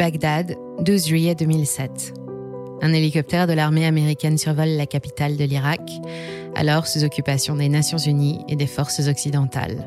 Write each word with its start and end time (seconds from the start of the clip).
Bagdad, 0.00 0.56
12 0.78 1.08
juillet 1.08 1.34
2007. 1.34 2.14
Un 2.80 2.94
hélicoptère 2.94 3.46
de 3.46 3.52
l'armée 3.52 3.84
américaine 3.84 4.38
survole 4.38 4.70
la 4.70 4.86
capitale 4.86 5.36
de 5.36 5.44
l'Irak, 5.44 5.82
alors 6.54 6.86
sous 6.86 7.04
occupation 7.04 7.54
des 7.54 7.68
Nations 7.68 7.98
Unies 7.98 8.40
et 8.48 8.56
des 8.56 8.66
forces 8.66 9.06
occidentales. 9.08 9.86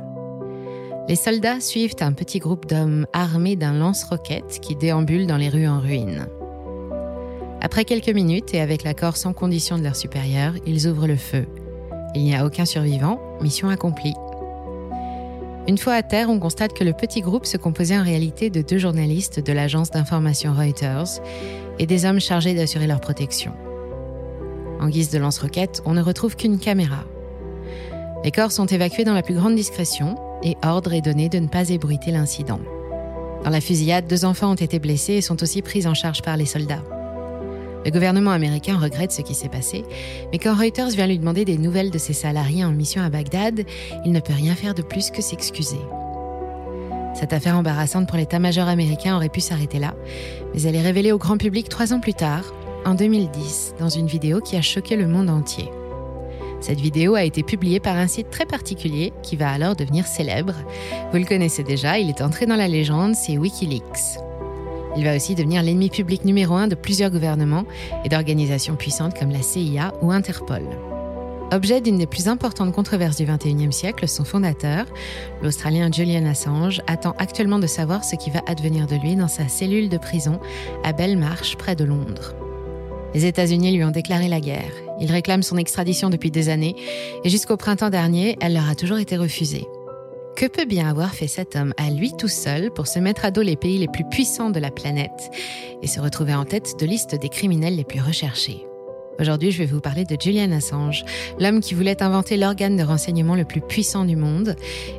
Les 1.10 1.16
soldats 1.16 1.60
suivent 1.60 1.96
un 2.02 2.12
petit 2.12 2.38
groupe 2.38 2.68
d'hommes 2.68 3.08
armés 3.12 3.56
d'un 3.56 3.74
lance-roquette 3.74 4.60
qui 4.62 4.76
déambule 4.76 5.26
dans 5.26 5.38
les 5.38 5.50
rues 5.50 5.68
en 5.68 5.80
ruine. 5.80 6.28
Après 7.62 7.84
quelques 7.84 8.14
minutes 8.14 8.54
et 8.54 8.62
avec 8.62 8.84
l'accord 8.84 9.18
sans 9.18 9.34
condition 9.34 9.80
de 9.80 9.84
leur 9.84 9.96
supérieur, 9.96 10.54
ils 10.68 10.88
ouvrent 10.88 11.08
le 11.08 11.16
feu. 11.16 11.48
Il 12.14 12.22
n'y 12.22 12.36
a 12.36 12.46
aucun 12.46 12.66
survivant, 12.66 13.20
mission 13.42 13.70
accomplie. 13.70 14.14
Une 15.66 15.78
fois 15.78 15.94
à 15.94 16.04
terre, 16.04 16.30
on 16.30 16.40
constate 16.40 16.74
que 16.74 16.84
le 16.84 16.92
petit 16.92 17.22
groupe 17.22 17.46
se 17.46 17.56
composait 17.56 17.98
en 17.98 18.04
réalité 18.04 18.50
de 18.50 18.62
deux 18.62 18.78
journalistes 18.78 19.40
de 19.40 19.54
l'agence 19.54 19.92
d'information 19.92 20.54
Reuters 20.54 21.22
et 21.80 21.86
des 21.86 22.06
hommes 22.06 22.20
chargés 22.20 22.54
d'assurer 22.54 22.86
leur 22.86 23.00
protection. 23.00 23.54
En 24.82 24.90
guise 24.90 25.10
de 25.10 25.20
lance-roquette, 25.20 25.82
on 25.86 25.94
ne 25.94 26.02
retrouve 26.02 26.36
qu'une 26.36 26.60
caméra. 26.60 27.06
Les 28.26 28.32
corps 28.32 28.52
sont 28.52 28.66
évacués 28.66 29.06
dans 29.06 29.14
la 29.14 29.22
plus 29.22 29.36
grande 29.36 29.56
discrétion 29.56 30.18
et 30.44 30.58
ordre 30.64 30.92
est 30.94 31.02
donné 31.02 31.30
de 31.30 31.40
ne 31.40 31.48
pas 31.48 31.70
ébruiter 31.70 32.12
l'incident. 32.12 32.60
Dans 33.46 33.50
la 33.50 33.62
fusillade, 33.62 34.08
deux 34.08 34.26
enfants 34.26 34.52
ont 34.52 34.56
été 34.56 34.80
blessés 34.80 35.14
et 35.14 35.22
sont 35.22 35.42
aussi 35.44 35.62
pris 35.62 35.88
en 35.88 35.94
charge 35.94 36.22
par 36.22 36.36
les 36.36 36.46
soldats. 36.46 36.84
Le 37.86 37.92
gouvernement 37.92 38.32
américain 38.32 38.78
regrette 38.78 39.12
ce 39.12 39.22
qui 39.22 39.34
s'est 39.34 39.50
passé, 39.50 39.84
mais 40.32 40.40
quand 40.40 40.56
Reuters 40.56 40.90
vient 40.90 41.08
lui 41.08 41.20
demander 41.20 41.44
des 41.44 41.58
nouvelles 41.58 41.92
de 41.92 41.98
ses 41.98 42.14
salariés 42.14 42.64
en 42.64 42.72
mission 42.72 43.02
à 43.02 43.10
Bagdad, 43.10 43.66
il 44.06 44.12
ne 44.12 44.20
peut 44.20 44.34
rien 44.34 44.56
faire 44.56 44.74
de 44.74 44.82
plus 44.82 45.12
que 45.12 45.22
s'excuser. 45.22 45.80
Cette 47.14 47.34
affaire 47.34 47.58
embarrassante 47.58 48.08
pour 48.08 48.18
l'état-major 48.18 48.68
américain 48.68 49.16
aurait 49.16 49.30
pu 49.30 49.42
s'arrêter 49.42 49.80
là, 49.80 49.94
mais 50.54 50.62
elle 50.64 50.76
est 50.76 50.82
révélée 50.82 51.12
au 51.12 51.18
grand 51.18 51.38
public 51.38 51.70
trois 51.70 51.94
ans 51.94 52.00
plus 52.00 52.14
tard, 52.14 52.54
en 52.86 52.96
2010, 52.96 53.76
dans 53.80 53.90
une 53.90 54.08
vidéo 54.08 54.40
qui 54.40 54.56
a 54.56 54.62
choqué 54.62 54.96
le 54.96 55.08
monde 55.08 55.30
entier. 55.30 55.70
Cette 56.60 56.80
vidéo 56.80 57.16
a 57.16 57.24
été 57.24 57.44
publiée 57.44 57.82
par 57.82 57.98
un 57.98 58.08
site 58.08 58.30
très 58.30 58.46
particulier 58.46 59.12
qui 59.22 59.36
va 59.36 59.52
alors 59.52 59.76
devenir 59.76 60.08
célèbre. 60.08 60.54
Vous 61.12 61.18
le 61.18 61.26
connaissez 61.26 61.64
déjà, 61.64 62.00
il 62.00 62.08
est 62.08 62.22
entré 62.22 62.46
dans 62.46 62.56
la 62.56 62.70
légende, 62.70 63.16
c'est 63.16 63.38
Wikileaks. 63.38 64.23
Il 64.96 65.04
va 65.04 65.16
aussi 65.16 65.36
devenir 65.36 65.64
l'ennemi 65.64 65.90
public 65.90 66.24
numéro 66.24 66.54
un 66.54 66.68
de 66.68 66.76
plusieurs 66.76 67.10
gouvernements 67.10 67.66
et 68.06 68.10
d'organisations 68.10 68.76
puissantes 68.76 69.18
comme 69.18 69.32
la 69.32 69.42
CIA 69.42 69.94
ou 70.02 70.12
Interpol. 70.12 70.64
Objet 71.52 71.82
d'une 71.82 71.98
des 71.98 72.08
plus 72.08 72.28
importantes 72.28 72.74
controverses 72.74 73.18
du 73.18 73.26
XXIe 73.26 73.72
siècle, 73.72 74.08
son 74.08 74.24
fondateur, 74.24 74.86
l'Australien 75.42 75.92
Julian 75.92 76.26
Assange, 76.26 76.82
attend 76.88 77.14
actuellement 77.20 77.60
de 77.60 77.68
savoir 77.68 78.04
ce 78.04 78.16
qui 78.16 78.32
va 78.32 78.42
advenir 78.48 78.88
de 78.88 78.96
lui 78.96 79.16
dans 79.16 79.28
sa 79.28 79.48
cellule 79.48 79.90
de 79.90 79.98
prison 79.98 80.40
à 80.84 80.94
Belmarsh, 80.94 81.56
près 81.58 81.76
de 81.76 81.84
Londres. 81.84 82.34
Les 83.14 83.26
États-Unis 83.26 83.76
lui 83.76 83.84
ont 83.84 83.92
déclaré 83.92 84.28
la 84.28 84.40
guerre. 84.40 84.72
Il 85.00 85.12
réclame 85.12 85.44
son 85.44 85.58
extradition 85.58 86.10
depuis 86.10 86.32
des 86.32 86.50
années 86.50 86.76
et 87.24 87.30
jusqu'au 87.30 87.58
printemps 87.58 87.92
dernier, 87.92 88.36
elle 88.42 88.54
leur 88.54 88.68
a 88.68 88.74
toujours 88.74 88.98
été 88.98 89.16
refusée. 89.16 89.68
Que 90.36 90.48
peut 90.48 90.66
bien 90.66 90.90
avoir 90.90 91.14
fait 91.14 91.28
cet 91.28 91.56
homme 91.56 91.74
à 91.78 91.92
lui 91.92 92.12
tout 92.18 92.28
seul 92.28 92.72
pour 92.72 92.88
se 92.88 92.98
mettre 92.98 93.24
à 93.24 93.32
dos 93.32 93.44
les 93.44 93.56
pays 93.56 93.78
les 93.78 93.88
plus 93.88 94.04
puissants 94.04 94.50
de 94.50 94.60
la 94.60 94.72
planète 94.72 95.32
et 95.82 95.88
se 95.88 96.00
retrouver 96.00 96.34
en 96.34 96.44
tête 96.44 96.80
de 96.80 96.86
liste 96.86 97.16
des 97.16 97.30
criminels 97.30 97.76
les 97.76 97.84
plus 97.84 98.02
recherchés? 98.02 98.66
Aujourd'hui, 99.20 99.52
je 99.52 99.60
vais 99.60 99.68
vous 99.68 99.80
parler 99.80 100.06
de 100.06 100.18
Julian 100.20 100.52
Assange, 100.52 101.06
l'homme 101.40 101.62
qui 101.62 101.76
voulait 101.76 102.02
inventer 102.02 102.36
l'organe 102.36 102.78
de 102.78 102.84
renseignement 102.84 103.36
le 103.36 103.46
plus 103.46 103.62
puissant 103.62 104.06
du 104.06 104.16
monde, 104.16 104.56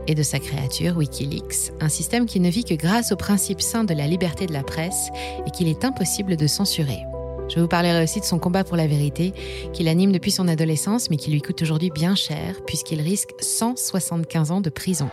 et 0.07 0.15
de 0.15 0.23
sa 0.23 0.39
créature 0.39 0.97
Wikileaks, 0.97 1.73
un 1.81 1.89
système 1.89 2.27
qui 2.27 2.39
ne 2.39 2.49
vit 2.49 2.65
que 2.65 2.75
grâce 2.75 3.11
au 3.11 3.17
principe 3.17 3.61
sain 3.61 3.83
de 3.83 3.93
la 3.93 4.07
liberté 4.07 4.47
de 4.47 4.53
la 4.53 4.63
presse 4.63 5.09
et 5.47 5.51
qu'il 5.51 5.67
est 5.67 5.85
impossible 5.85 6.37
de 6.37 6.47
censurer. 6.47 7.01
Je 7.49 7.61
vous 7.61 7.69
parlerai 7.69 8.03
aussi 8.03 8.21
de 8.21 8.25
son 8.25 8.39
combat 8.39 8.65
pour 8.65 8.77
la 8.77 8.87
vérité, 8.87 9.33
qu'il 9.73 9.89
anime 9.89 10.13
depuis 10.13 10.31
son 10.31 10.49
adolescence, 10.49 11.11
mais 11.11 11.17
qui 11.17 11.31
lui 11.31 11.41
coûte 11.41 11.63
aujourd'hui 11.63 11.91
bien 11.91 12.15
cher, 12.15 12.57
puisqu'il 12.67 13.01
risque 13.01 13.31
175 13.41 14.51
ans 14.51 14.61
de 14.61 14.71
prison. 14.71 15.11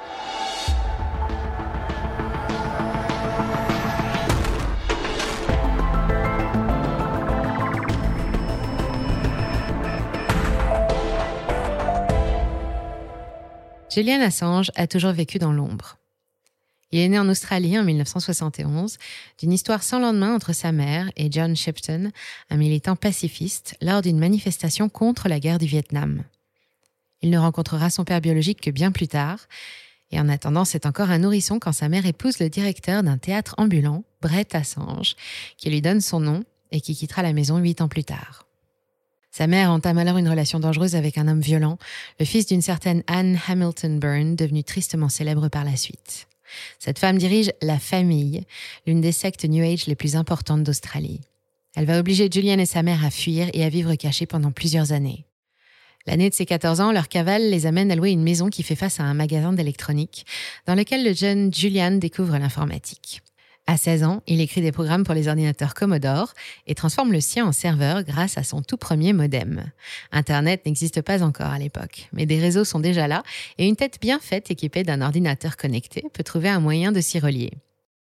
Julian 13.93 14.21
Assange 14.21 14.71
a 14.75 14.87
toujours 14.87 15.11
vécu 15.11 15.37
dans 15.37 15.51
l'ombre. 15.51 16.00
Il 16.91 16.99
est 16.99 17.07
né 17.07 17.17
en 17.17 17.29
Australie 17.29 17.79
en 17.79 17.83
1971 17.83 18.97
d'une 19.39 19.53
histoire 19.53 19.81
sans 19.81 19.99
lendemain 19.99 20.35
entre 20.35 20.53
sa 20.53 20.71
mère 20.71 21.09
et 21.15 21.31
John 21.31 21.55
Shipton, 21.55 22.11
un 22.49 22.57
militant 22.57 22.97
pacifiste, 22.97 23.75
lors 23.81 24.01
d'une 24.01 24.19
manifestation 24.19 24.89
contre 24.89 25.29
la 25.29 25.39
guerre 25.39 25.57
du 25.57 25.67
Vietnam. 25.67 26.23
Il 27.21 27.29
ne 27.29 27.37
rencontrera 27.37 27.89
son 27.89 28.03
père 28.03 28.19
biologique 28.19 28.61
que 28.61 28.71
bien 28.71 28.91
plus 28.91 29.07
tard, 29.07 29.47
et 30.11 30.19
en 30.19 30.27
attendant, 30.27 30.65
c'est 30.65 30.85
encore 30.85 31.09
un 31.09 31.19
nourrisson 31.19 31.59
quand 31.59 31.71
sa 31.71 31.87
mère 31.87 32.05
épouse 32.05 32.39
le 32.39 32.49
directeur 32.49 33.03
d'un 33.03 33.17
théâtre 33.17 33.55
ambulant, 33.57 34.03
Brett 34.21 34.53
Assange, 34.53 35.15
qui 35.57 35.69
lui 35.69 35.81
donne 35.81 36.01
son 36.01 36.19
nom 36.19 36.43
et 36.71 36.81
qui 36.81 36.95
quittera 36.95 37.21
la 37.21 37.31
maison 37.31 37.57
huit 37.57 37.79
ans 37.79 37.87
plus 37.87 38.03
tard. 38.03 38.45
Sa 39.31 39.47
mère 39.47 39.71
entame 39.71 39.97
alors 39.97 40.17
une 40.17 40.27
relation 40.27 40.59
dangereuse 40.59 40.95
avec 40.95 41.17
un 41.17 41.29
homme 41.29 41.39
violent, 41.39 41.77
le 42.19 42.25
fils 42.25 42.47
d'une 42.47 42.61
certaine 42.61 43.03
Anne 43.07 43.39
Hamilton 43.47 43.97
Byrne, 43.97 44.35
devenue 44.35 44.65
tristement 44.65 45.07
célèbre 45.07 45.47
par 45.47 45.63
la 45.63 45.77
suite. 45.77 46.27
Cette 46.79 46.99
femme 46.99 47.17
dirige 47.17 47.51
La 47.61 47.79
Famille, 47.79 48.43
l'une 48.85 49.01
des 49.01 49.11
sectes 49.11 49.45
New 49.45 49.63
Age 49.63 49.87
les 49.87 49.95
plus 49.95 50.15
importantes 50.15 50.63
d'Australie. 50.63 51.21
Elle 51.75 51.85
va 51.85 51.99
obliger 51.99 52.29
Julian 52.31 52.59
et 52.59 52.65
sa 52.65 52.83
mère 52.83 53.05
à 53.05 53.11
fuir 53.11 53.49
et 53.53 53.63
à 53.63 53.69
vivre 53.69 53.95
cachés 53.95 54.25
pendant 54.25 54.51
plusieurs 54.51 54.91
années. 54.91 55.25
L'année 56.07 56.29
de 56.29 56.35
ses 56.35 56.45
14 56.45 56.81
ans, 56.81 56.91
leur 56.91 57.07
cavale 57.07 57.49
les 57.49 57.65
amène 57.65 57.91
à 57.91 57.95
louer 57.95 58.11
une 58.11 58.23
maison 58.23 58.49
qui 58.49 58.63
fait 58.63 58.75
face 58.75 58.99
à 58.99 59.03
un 59.03 59.13
magasin 59.13 59.53
d'électronique, 59.53 60.25
dans 60.65 60.75
lequel 60.75 61.05
le 61.05 61.13
jeune 61.13 61.53
Julian 61.53 61.91
découvre 61.91 62.37
l'informatique. 62.37 63.21
À 63.67 63.77
16 63.77 64.03
ans, 64.03 64.21
il 64.27 64.41
écrit 64.41 64.61
des 64.61 64.71
programmes 64.71 65.03
pour 65.03 65.13
les 65.13 65.27
ordinateurs 65.27 65.73
Commodore 65.73 66.33
et 66.67 66.75
transforme 66.75 67.11
le 67.11 67.21
sien 67.21 67.45
en 67.45 67.51
serveur 67.51 68.03
grâce 68.03 68.37
à 68.37 68.43
son 68.43 68.61
tout 68.61 68.75
premier 68.75 69.13
modem. 69.13 69.63
Internet 70.11 70.65
n'existe 70.65 71.01
pas 71.01 71.23
encore 71.23 71.51
à 71.51 71.59
l'époque, 71.59 72.09
mais 72.11 72.25
des 72.25 72.39
réseaux 72.39 72.65
sont 72.65 72.79
déjà 72.79 73.07
là 73.07 73.23
et 73.57 73.67
une 73.67 73.75
tête 73.75 73.99
bien 74.01 74.19
faite 74.19 74.51
équipée 74.51 74.83
d'un 74.83 75.01
ordinateur 75.01 75.57
connecté 75.57 76.03
peut 76.11 76.23
trouver 76.23 76.49
un 76.49 76.59
moyen 76.59 76.91
de 76.91 76.99
s'y 77.01 77.19
relier. 77.19 77.51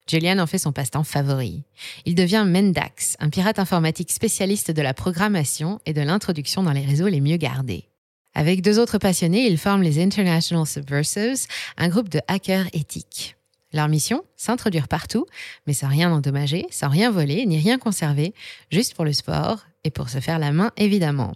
Julian 0.09 0.39
en 0.39 0.47
fait 0.47 0.59
son 0.59 0.73
passe-temps 0.73 1.05
favori. 1.05 1.63
Il 2.07 2.15
devient 2.15 2.45
Mendax, 2.47 3.17
un 3.21 3.29
pirate 3.29 3.59
informatique 3.59 4.11
spécialiste 4.11 4.71
de 4.71 4.83
la 4.83 4.95
programmation 4.95 5.81
et 5.87 5.93
de 5.93 6.01
l'introduction 6.01 6.63
dans 6.63 6.73
les 6.73 6.85
réseaux 6.85 7.09
les 7.09 7.21
mieux 7.21 7.37
gardés. 7.37 7.89
Avec 8.35 8.63
deux 8.63 8.79
autres 8.79 8.99
passionnés, 8.99 9.47
il 9.47 9.59
forme 9.59 9.83
les 9.83 10.03
International 10.03 10.67
Subversives, 10.67 11.47
un 11.77 11.89
groupe 11.89 12.09
de 12.09 12.21
hackers 12.29 12.67
éthiques. 12.73 13.37
Leur 13.73 13.89
mission 13.89 14.25
S'introduire 14.37 14.89
partout, 14.89 15.27
mais 15.67 15.73
sans 15.73 15.89
rien 15.89 16.13
endommager, 16.13 16.67
sans 16.71 16.89
rien 16.89 17.11
voler, 17.11 17.47
ni 17.47 17.59
rien 17.59 17.79
conserver, 17.79 18.35
juste 18.71 18.95
pour 18.95 19.05
le 19.05 19.13
sport 19.13 19.61
et 19.85 19.91
pour 19.91 20.09
se 20.09 20.21
faire 20.21 20.39
la 20.39 20.53
main, 20.53 20.73
évidemment. 20.77 21.35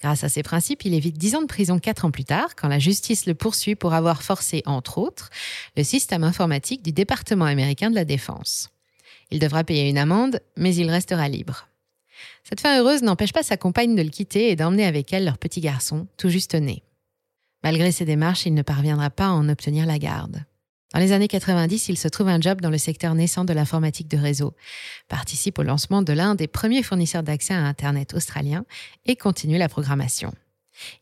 Grâce 0.00 0.24
à 0.24 0.28
ces 0.28 0.42
principes, 0.42 0.84
il 0.84 0.94
évite 0.94 1.16
10 1.16 1.36
ans 1.36 1.42
de 1.42 1.46
prison 1.46 1.78
4 1.78 2.04
ans 2.04 2.10
plus 2.10 2.24
tard, 2.24 2.54
quand 2.56 2.68
la 2.68 2.78
justice 2.78 3.26
le 3.26 3.34
poursuit 3.34 3.74
pour 3.74 3.94
avoir 3.94 4.22
forcé, 4.22 4.62
entre 4.66 4.98
autres, 4.98 5.30
le 5.76 5.84
système 5.84 6.24
informatique 6.24 6.82
du 6.82 6.92
département 6.92 7.46
américain 7.46 7.90
de 7.90 7.94
la 7.94 8.04
défense. 8.04 8.70
Il 9.30 9.38
devra 9.38 9.64
payer 9.64 9.88
une 9.88 9.98
amende, 9.98 10.40
mais 10.56 10.74
il 10.74 10.90
restera 10.90 11.28
libre. 11.28 11.68
Cette 12.44 12.60
fin 12.60 12.78
heureuse 12.78 13.02
n'empêche 13.02 13.32
pas 13.32 13.42
sa 13.42 13.56
compagne 13.56 13.96
de 13.96 14.02
le 14.02 14.10
quitter 14.10 14.50
et 14.50 14.56
d'emmener 14.56 14.84
avec 14.84 15.12
elle 15.12 15.24
leur 15.24 15.38
petit 15.38 15.60
garçon, 15.60 16.06
tout 16.16 16.28
juste 16.28 16.54
né. 16.54 16.82
Malgré 17.62 17.90
ses 17.90 18.04
démarches, 18.04 18.44
il 18.44 18.54
ne 18.54 18.62
parviendra 18.62 19.08
pas 19.08 19.26
à 19.26 19.30
en 19.30 19.48
obtenir 19.48 19.86
la 19.86 19.98
garde. 19.98 20.44
Dans 20.94 21.00
les 21.00 21.10
années 21.10 21.26
90, 21.26 21.88
il 21.88 21.98
se 21.98 22.06
trouve 22.06 22.28
un 22.28 22.40
job 22.40 22.60
dans 22.60 22.70
le 22.70 22.78
secteur 22.78 23.16
naissant 23.16 23.44
de 23.44 23.52
l'informatique 23.52 24.06
de 24.06 24.16
réseau, 24.16 24.54
participe 25.08 25.58
au 25.58 25.64
lancement 25.64 26.02
de 26.02 26.12
l'un 26.12 26.36
des 26.36 26.46
premiers 26.46 26.84
fournisseurs 26.84 27.24
d'accès 27.24 27.52
à 27.52 27.64
Internet 27.64 28.14
australien 28.14 28.64
et 29.04 29.16
continue 29.16 29.58
la 29.58 29.68
programmation. 29.68 30.32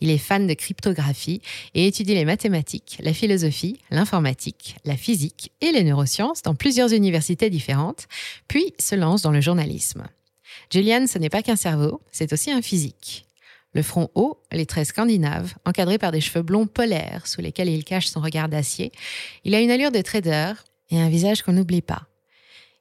Il 0.00 0.09
est 0.09 0.17
fan 0.17 0.47
de 0.47 0.55
cryptographie 0.55 1.43
et 1.75 1.87
étudie 1.87 2.15
les 2.15 2.25
mathématiques, 2.25 2.97
la 3.03 3.12
philosophie, 3.12 3.81
l'informatique, 3.91 4.77
la 4.87 4.97
physique 4.97 5.53
et 5.61 5.73
les 5.73 5.85
neurosciences 5.85 6.41
dans 6.41 6.55
plusieurs 6.55 6.94
universités 6.94 7.50
différentes, 7.50 8.09
puis 8.49 8.73
se 8.79 8.94
lance 8.94 9.21
dans 9.21 9.31
le 9.31 9.43
journalisme. 9.43 10.06
Julian, 10.71 11.06
ce 11.06 11.19
n'est 11.19 11.29
pas 11.29 11.43
qu'un 11.43 11.56
cerveau, 11.56 12.00
c'est 12.12 12.33
aussi 12.33 12.50
un 12.50 12.62
physique. 12.62 13.27
Le 13.75 13.83
front 13.83 14.11
haut, 14.15 14.39
les 14.53 14.67
traits 14.67 14.89
scandinaves, 14.89 15.55
encadrés 15.65 15.99
par 15.99 16.13
des 16.13 16.21
cheveux 16.21 16.43
blonds 16.43 16.67
polaires 16.67 17.27
sous 17.27 17.41
lesquels 17.41 17.71
il 17.71 17.85
cache 17.85 18.07
son 18.07 18.21
regard 18.21 18.49
d'acier, 18.49 18.93
il 19.45 19.55
a 19.55 19.61
une 19.61 19.71
allure 19.71 19.91
de 19.91 20.03
trader 20.03 20.53
et 20.91 21.01
un 21.01 21.09
visage 21.09 21.43
qu'on 21.43 21.55
n'oublie 21.55 21.81
pas. 21.81 22.07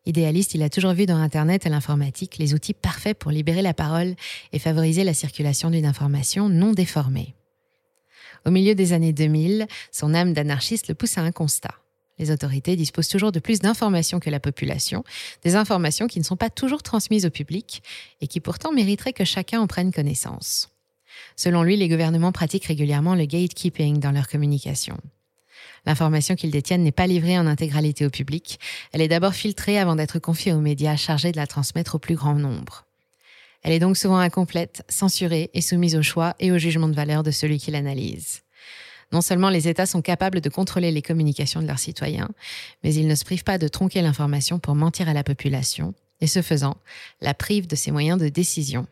Idéaliste, 0.06 0.56
il 0.56 0.64
a 0.64 0.70
toujours 0.70 0.94
vu 0.94 1.06
dans 1.06 1.16
Internet 1.16 1.66
et 1.66 1.70
l'informatique 1.70 2.38
les 2.40 2.54
outils 2.54 2.74
parfaits 2.74 3.18
pour 3.18 3.32
libérer 3.32 3.62
la 3.62 3.74
parole 3.74 4.16
et 4.52 4.60
favoriser 4.60 5.04
la 5.04 5.14
circulation 5.14 5.70
d'une 5.70 5.86
information 5.86 6.50
non 6.50 6.72
déformée. 6.72 7.36
Au 8.46 8.52
milieu 8.52 8.74
des 8.74 8.94
années 8.94 9.14
2000, 9.14 9.68
son 9.92 10.14
âme 10.14 10.34
d'anarchiste 10.34 10.88
le 10.88 10.96
pousse 10.96 11.18
à 11.18 11.22
un 11.22 11.32
constat. 11.32 11.76
Les 12.18 12.32
autorités 12.32 12.76
disposent 12.76 13.08
toujours 13.08 13.32
de 13.32 13.40
plus 13.40 13.60
d'informations 13.60 14.20
que 14.20 14.30
la 14.30 14.40
population, 14.40 15.04
des 15.44 15.56
informations 15.56 16.08
qui 16.08 16.20
ne 16.20 16.24
sont 16.24 16.36
pas 16.36 16.50
toujours 16.50 16.84
transmises 16.84 17.26
au 17.26 17.30
public 17.30 17.82
et 18.20 18.28
qui 18.28 18.40
pourtant 18.40 18.72
mériteraient 18.72 19.14
que 19.14 19.26
chacun 19.26 19.62
en 19.62 19.68
prenne 19.68 19.94
connaissance. 19.94 20.70
Selon 21.36 21.64
lui, 21.64 21.78
les 21.78 21.90
gouvernements 21.90 22.32
pratiquent 22.32 22.66
régulièrement 22.66 23.16
le 23.16 23.26
gatekeeping 23.26 24.00
dans 24.00 24.12
leur 24.12 24.28
communication. 24.28 24.98
L'information 25.86 26.36
qu'ils 26.36 26.52
détiennent 26.52 26.84
n'est 26.84 26.92
pas 26.92 27.08
livrée 27.08 27.40
en 27.40 27.48
intégralité 27.48 28.06
au 28.06 28.10
public, 28.10 28.60
elle 28.92 29.02
est 29.02 29.08
d'abord 29.08 29.34
filtrée 29.34 29.80
avant 29.80 29.96
d'être 29.96 30.20
confiée 30.20 30.54
aux 30.54 30.60
médias 30.60 30.96
chargés 30.96 31.32
de 31.32 31.38
la 31.38 31.48
transmettre 31.48 31.96
au 31.96 32.00
plus 32.00 32.16
grand 32.16 32.36
nombre. 32.36 32.86
Elle 33.64 33.74
est 33.74 33.80
donc 33.80 33.98
souvent 33.98 34.18
incomplète, 34.18 34.84
censurée 34.90 35.50
et 35.54 35.62
soumise 35.62 35.96
au 35.96 36.02
choix 36.02 36.36
et 36.40 36.52
au 36.52 36.58
jugement 36.58 36.88
de 36.88 36.96
valeur 36.96 37.24
de 37.24 37.32
celui 37.32 37.60
qui 37.60 37.72
l'analyse. 37.72 38.42
Non 39.12 39.22
seulement 39.22 39.50
les 39.50 39.68
États 39.68 39.86
sont 39.86 40.02
capables 40.02 40.40
de 40.40 40.50
contrôler 40.50 40.92
les 40.92 41.02
communications 41.02 41.62
de 41.62 41.68
leurs 41.68 41.80
citoyens, 41.80 42.30
mais 42.84 42.94
ils 42.94 43.08
ne 43.08 43.16
se 43.16 43.26
privent 43.26 43.44
pas 43.44 43.58
de 43.58 43.68
tronquer 43.68 44.02
l'information 44.02 44.58
pour 44.58 44.76
mentir 44.76 45.10
à 45.10 45.14
la 45.14 45.24
population, 45.24 45.94
et 46.22 46.28
ce 46.28 46.42
faisant, 46.42 46.78
la 47.20 47.34
privent 47.34 47.68
de 47.68 47.76
ses 47.76 47.92
moyens 47.92 48.20
de 48.20 48.30
décision. 48.30 48.88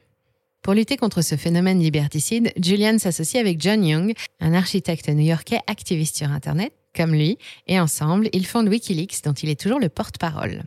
Pour 0.62 0.74
lutter 0.74 0.98
contre 0.98 1.22
ce 1.22 1.36
phénomène 1.36 1.80
liberticide, 1.80 2.52
Julian 2.62 2.98
s'associe 2.98 3.40
avec 3.40 3.62
John 3.62 3.84
Young, 3.84 4.14
un 4.40 4.54
architecte 4.54 5.08
new-yorkais 5.10 5.60
activiste 5.68 6.18
sur 6.18 6.30
Internet, 6.30 6.74
comme 6.96 7.14
lui, 7.14 7.38
et 7.68 7.80
ensemble, 7.80 8.30
ils 8.34 8.46
fondent 8.46 8.68
Wikileaks, 8.68 9.24
dont 9.24 9.34
il 9.34 9.50
est 9.50 9.60
toujours 9.60 9.80
le 9.80 9.90
porte-parole. 9.90 10.64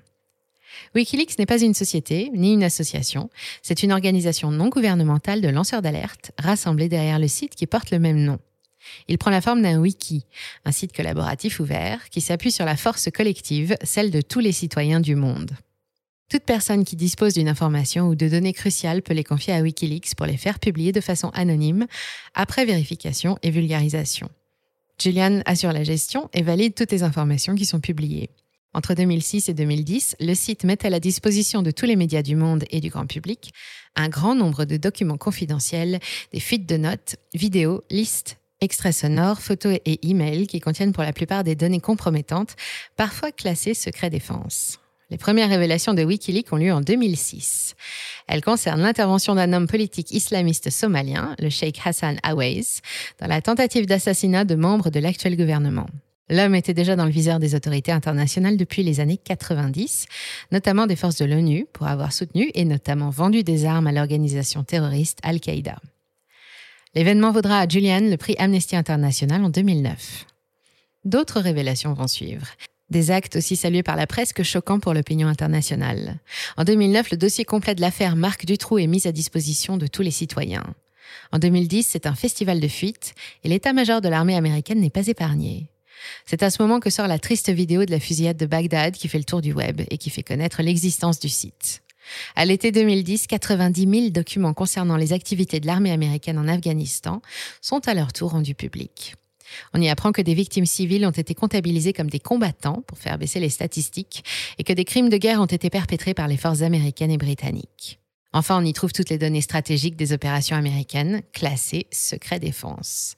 Wikileaks 0.95 1.39
n'est 1.39 1.47
pas 1.47 1.61
une 1.61 1.75
société 1.75 2.31
ni 2.35 2.55
une 2.55 2.65
association, 2.65 3.29
c'est 3.61 3.83
une 3.83 3.93
organisation 3.93 4.51
non 4.51 4.69
gouvernementale 4.69 5.43
de 5.43 5.49
lanceurs 5.49 5.83
d'alerte 5.83 6.33
rassemblée 6.39 6.89
derrière 6.89 7.19
le 7.19 7.29
site 7.29 7.55
qui 7.55 7.67
porte 7.67 7.91
le 7.91 7.99
même 7.99 8.25
nom. 8.25 8.39
Il 9.09 9.19
prend 9.19 9.31
la 9.31 9.41
forme 9.41 9.63
d'un 9.63 9.79
wiki, 9.79 10.25
un 10.65 10.73
site 10.73 10.95
collaboratif 10.95 11.61
ouvert 11.61 12.09
qui 12.09 12.21
s'appuie 12.21 12.51
sur 12.51 12.65
la 12.65 12.77
force 12.77 13.11
collective, 13.11 13.77
celle 13.83 14.11
de 14.11 14.21
tous 14.21 14.41
les 14.41 14.53
citoyens 14.53 15.01
du 15.01 15.15
monde. 15.15 15.53
Toute 16.33 16.45
personne 16.45 16.87
qui 16.87 16.97
dispose 16.97 17.35
d'une 17.35 17.51
information 17.51 18.09
ou 18.09 18.15
de 18.15 18.27
données 18.27 18.55
cruciales 18.55 19.03
peut 19.03 19.13
les 19.13 19.23
confier 19.23 19.53
à 19.53 19.61
Wikileaks 19.61 20.15
pour 20.15 20.25
les 20.25 20.39
faire 20.39 20.61
publier 20.61 20.91
de 20.91 21.03
façon 21.03 21.29
anonyme, 21.35 21.87
après 22.33 22.65
vérification 22.65 23.37
et 23.43 23.51
vulgarisation. 23.51 24.31
Julian 24.99 25.43
assure 25.45 25.75
la 25.75 25.85
gestion 25.85 26.31
et 26.33 26.41
valide 26.41 26.75
toutes 26.75 26.91
les 26.91 27.03
informations 27.03 27.55
qui 27.55 27.67
sont 27.67 27.81
publiées. 27.81 28.31
Entre 28.73 28.95
2006 28.95 29.51
et 29.51 29.53
2010, 29.53 30.17
le 30.21 30.33
site 30.33 30.65
met 30.65 30.87
à 30.87 30.89
la 30.89 31.01
disposition 31.01 31.61
de 31.61 31.71
tous 31.71 31.85
les 31.85 31.97
médias 31.97 32.23
du 32.23 32.35
monde 32.35 32.65
et 32.71 32.81
du 32.81 32.89
grand 32.89 33.07
public 33.07 33.53
un 33.95 34.09
grand 34.09 34.35
nombre 34.35 34.65
de 34.65 34.79
documents 34.79 35.19
confidentiels, 35.19 36.01
des 36.33 36.41
fuites 36.41 36.67
de 36.67 36.79
notes, 36.79 37.17
vidéos, 37.35 37.85
listes, 37.91 38.39
extraits 38.63 38.95
sonores, 38.95 39.43
photos 39.43 39.77
et 39.85 40.09
emails 40.09 40.47
qui 40.47 40.61
contiennent 40.61 40.93
pour 40.93 41.03
la 41.03 41.13
plupart 41.13 41.45
des 41.45 41.57
données 41.57 41.81
compromettantes, 41.81 42.57
parfois 42.97 43.33
classées 43.33 43.75
secret 43.75 44.09
défense. 44.09 44.79
Les 45.13 45.19
premières 45.19 45.51
révélations 45.51 45.93
de 45.93 46.03
Wikileaks 46.03 46.51
ont 46.55 46.57
lieu 46.57 46.73
en 46.73 46.81
2006. 46.81 47.75
Elles 48.29 48.41
concernent 48.41 48.81
l'intervention 48.81 49.35
d'un 49.35 49.53
homme 49.53 49.67
politique 49.67 50.11
islamiste 50.11 50.71
somalien, 50.71 51.37
le 51.39 51.51
Sheikh 51.51 51.83
Hassan 51.85 52.19
Awais, 52.23 52.81
dans 53.21 53.27
la 53.27 53.43
tentative 53.43 53.85
d'assassinat 53.85 54.47
de 54.47 54.55
membres 54.55 54.89
de 54.89 55.01
l'actuel 55.01 55.37
gouvernement. 55.37 55.87
L'homme 56.31 56.55
était 56.55 56.73
déjà 56.73 56.97
dans 56.97 57.05
le 57.05 57.11
viseur 57.11 57.41
des 57.41 57.55
autorités 57.55 57.93
internationales 57.93 58.57
depuis 58.57 58.85
les 58.85 59.01
années 59.01 59.19
90, 59.19 60.07
notamment 60.51 60.87
des 60.87 60.97
forces 60.97 61.17
de 61.17 61.27
l'ONU, 61.27 61.67
pour 61.75 61.89
avoir 61.89 62.15
soutenu 62.15 62.51
et 62.55 62.65
notamment 62.65 63.11
vendu 63.11 63.43
des 63.43 63.67
armes 63.67 63.89
à 63.89 63.93
l'organisation 63.93 64.65
terroriste 64.65 65.19
Al-Qaïda. 65.23 65.77
L'événement 66.95 67.33
vaudra 67.33 67.59
à 67.59 67.69
Julian 67.69 68.01
le 68.01 68.17
prix 68.17 68.35
Amnesty 68.39 68.77
International 68.77 69.45
en 69.45 69.51
2009. 69.51 70.25
D'autres 71.05 71.41
révélations 71.41 71.93
vont 71.93 72.09
suivre. 72.09 72.47
Des 72.93 73.11
actes 73.11 73.37
aussi 73.37 73.57
salués 73.57 73.83
par 73.83 73.97
la 73.97 74.07
presse 74.07 74.35
que 74.35 74.43
choquants 74.43 74.79
pour 74.79 74.93
l'opinion 74.93 75.27
internationale. 75.27 76.19
En 76.59 76.65
2009, 76.65 77.13
le 77.13 77.17
dossier 77.17 77.47
complet 77.47 77.75
de 77.75 77.81
l'affaire 77.81 78.17
Marc 78.17 78.45
Dutroux 78.45 78.77
est 78.77 78.87
mis 78.87 79.07
à 79.07 79.13
disposition 79.13 79.79
de 79.79 79.87
tous 79.87 80.03
les 80.03 80.11
citoyens. 80.11 80.75
En 81.33 81.39
2010, 81.39 81.87
c'est 81.89 82.07
un 82.07 82.15
festival 82.15 82.61
de 82.61 82.69
fuite 82.69 83.15
et 83.45 83.49
l'état-major 83.49 84.03
de 84.03 84.11
l'armée 84.11 84.37
américaine 84.37 84.79
n'est 84.79 84.91
pas 84.91 85.07
épargné. 85.07 85.71
C'est 86.27 86.43
à 86.43 86.51
ce 86.51 86.61
moment 86.61 86.81
que 86.81 86.91
sort 86.91 87.09
la 87.09 87.19
triste 87.19 87.49
vidéo 87.49 87.87
de 87.87 87.91
la 87.91 87.99
fusillade 87.99 88.37
de 88.37 88.45
Bagdad 88.45 88.93
qui 88.93 89.09
fait 89.09 89.17
le 89.17 89.25
tour 89.25 89.41
du 89.41 89.55
web 89.55 89.81
et 89.89 89.97
qui 89.97 90.11
fait 90.11 90.23
connaître 90.23 90.61
l'existence 90.63 91.19
du 91.19 91.31
site. 91.31 91.81
À 92.37 92.45
l'été 92.45 92.73
2010, 92.73 93.27
90 93.27 93.89
000 93.89 94.11
documents 94.11 94.53
concernant 94.53 94.99
les 94.99 95.15
activités 95.15 95.61
de 95.61 95.67
l'armée 95.67 95.93
américaine 95.93 96.37
en 96.37 96.47
Afghanistan 96.47 97.23
sont 97.63 97.89
à 97.89 97.95
leur 97.95 98.13
tour 98.13 98.33
rendus 98.33 98.55
publics. 98.55 99.15
On 99.75 99.81
y 99.81 99.89
apprend 99.89 100.13
que 100.13 100.23
des 100.23 100.35
victimes 100.35 100.67
civiles 100.67 101.07
ont 101.07 101.11
été 101.11 101.35
comptabilisées 101.35 101.93
comme 101.93 102.11
des 102.11 102.21
combattants 102.21 102.83
pour 102.87 102.99
faire 102.99 103.19
baisser 103.19 103.41
les 103.41 103.51
statistiques 103.51 104.25
et 104.59 104.65
que 104.65 104.73
des 104.73 104.85
crimes 104.85 105.09
de 105.09 105.17
guerre 105.17 105.41
ont 105.41 105.47
été 105.47 105.71
perpétrés 105.71 106.15
par 106.15 106.29
les 106.29 106.37
forces 106.37 106.63
américaines 106.63 107.11
et 107.11 107.19
britanniques. 107.19 107.99
Enfin, 108.33 108.59
on 108.61 108.65
y 108.65 108.73
trouve 108.73 108.93
toutes 108.93 109.11
les 109.11 109.19
données 109.19 109.43
stratégiques 109.43 109.97
des 109.97 110.13
opérations 110.13 110.57
américaines, 110.57 111.23
classées 111.33 111.87
secret 111.91 112.39
défense. 112.39 113.17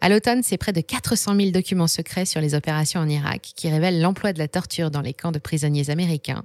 À 0.00 0.08
l'automne, 0.08 0.42
c'est 0.42 0.56
près 0.56 0.72
de 0.72 0.80
400 0.80 1.36
000 1.36 1.50
documents 1.50 1.88
secrets 1.88 2.24
sur 2.24 2.40
les 2.40 2.54
opérations 2.54 3.00
en 3.00 3.08
Irak 3.08 3.52
qui 3.56 3.68
révèlent 3.68 4.00
l'emploi 4.00 4.32
de 4.32 4.38
la 4.38 4.48
torture 4.48 4.90
dans 4.90 5.00
les 5.00 5.14
camps 5.14 5.32
de 5.32 5.38
prisonniers 5.38 5.90
américains 5.90 6.44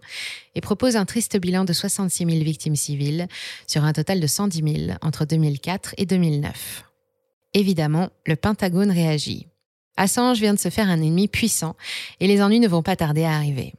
et 0.55 0.61
proposent 0.61 0.95
un 0.95 1.05
triste 1.05 1.37
bilan 1.37 1.63
de 1.63 1.73
66 1.73 2.25
000 2.25 2.43
victimes 2.43 2.75
civiles 2.75 3.27
sur 3.67 3.83
un 3.83 3.93
total 3.93 4.19
de 4.19 4.27
110 4.27 4.85
000 4.87 4.97
entre 5.01 5.25
2004 5.25 5.95
et 5.97 6.05
2009. 6.05 6.85
Évidemment, 7.53 8.09
le 8.25 8.35
Pentagone 8.35 8.91
réagit. 8.91 9.47
Assange 9.95 10.39
vient 10.39 10.53
de 10.53 10.59
se 10.59 10.69
faire 10.69 10.89
un 10.89 11.01
ennemi 11.01 11.27
puissant 11.27 11.75
et 12.19 12.27
les 12.27 12.41
ennuis 12.41 12.59
ne 12.59 12.67
vont 12.67 12.81
pas 12.81 12.95
tarder 12.95 13.23
à 13.23 13.35
arriver. 13.35 13.73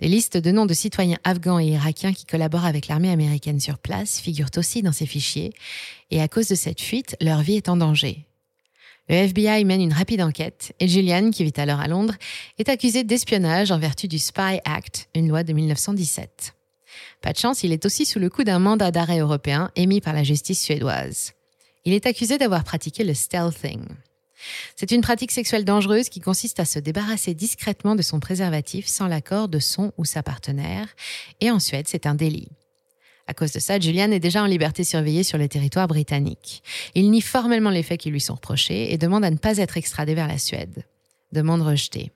Des 0.00 0.08
listes 0.08 0.36
de 0.36 0.50
noms 0.50 0.66
de 0.66 0.74
citoyens 0.74 1.18
afghans 1.24 1.58
et 1.58 1.68
irakiens 1.68 2.12
qui 2.12 2.26
collaborent 2.26 2.66
avec 2.66 2.86
l'armée 2.86 3.10
américaine 3.10 3.60
sur 3.60 3.78
place 3.78 4.20
figurent 4.20 4.50
aussi 4.56 4.82
dans 4.82 4.92
ces 4.92 5.06
fichiers, 5.06 5.54
et 6.10 6.20
à 6.20 6.28
cause 6.28 6.48
de 6.48 6.54
cette 6.54 6.82
fuite, 6.82 7.16
leur 7.20 7.40
vie 7.40 7.56
est 7.56 7.70
en 7.70 7.78
danger. 7.78 8.26
Le 9.08 9.14
FBI 9.14 9.64
mène 9.64 9.80
une 9.80 9.92
rapide 9.92 10.20
enquête 10.20 10.74
et 10.80 10.88
Julian, 10.88 11.30
qui 11.30 11.44
vit 11.44 11.52
alors 11.56 11.80
à 11.80 11.88
Londres, 11.88 12.14
est 12.58 12.68
accusé 12.68 13.04
d'espionnage 13.04 13.70
en 13.70 13.78
vertu 13.78 14.06
du 14.06 14.18
Spy 14.18 14.60
Act, 14.64 15.08
une 15.14 15.28
loi 15.28 15.44
de 15.44 15.52
1917. 15.52 16.54
Pas 17.22 17.32
de 17.32 17.38
chance, 17.38 17.62
il 17.62 17.72
est 17.72 17.86
aussi 17.86 18.04
sous 18.04 18.18
le 18.18 18.28
coup 18.28 18.44
d'un 18.44 18.58
mandat 18.58 18.90
d'arrêt 18.90 19.20
européen 19.20 19.70
émis 19.76 20.00
par 20.00 20.12
la 20.12 20.24
justice 20.24 20.62
suédoise. 20.62 21.35
Il 21.86 21.92
est 21.92 22.06
accusé 22.06 22.36
d'avoir 22.36 22.64
pratiqué 22.64 23.04
le 23.04 23.14
stealthing. 23.14 23.84
C'est 24.74 24.90
une 24.90 25.02
pratique 25.02 25.30
sexuelle 25.30 25.64
dangereuse 25.64 26.08
qui 26.08 26.20
consiste 26.20 26.58
à 26.58 26.64
se 26.64 26.80
débarrasser 26.80 27.32
discrètement 27.32 27.94
de 27.94 28.02
son 28.02 28.18
préservatif 28.18 28.88
sans 28.88 29.06
l'accord 29.06 29.48
de 29.48 29.60
son 29.60 29.92
ou 29.96 30.04
sa 30.04 30.24
partenaire, 30.24 30.88
et 31.40 31.50
en 31.50 31.60
Suède, 31.60 31.86
c'est 31.88 32.06
un 32.06 32.16
délit. 32.16 32.50
À 33.28 33.34
cause 33.34 33.52
de 33.52 33.60
ça, 33.60 33.78
Julian 33.78 34.10
est 34.10 34.20
déjà 34.20 34.42
en 34.42 34.46
liberté 34.46 34.82
surveillée 34.82 35.22
sur 35.22 35.38
le 35.38 35.48
territoire 35.48 35.86
britannique. 35.86 36.64
Il 36.96 37.08
nie 37.10 37.20
formellement 37.20 37.70
les 37.70 37.84
faits 37.84 38.00
qui 38.00 38.10
lui 38.10 38.20
sont 38.20 38.34
reprochés 38.34 38.92
et 38.92 38.98
demande 38.98 39.24
à 39.24 39.30
ne 39.30 39.36
pas 39.36 39.58
être 39.58 39.76
extradé 39.76 40.14
vers 40.14 40.28
la 40.28 40.38
Suède. 40.38 40.84
Demande 41.30 41.62
rejetée. 41.62 42.10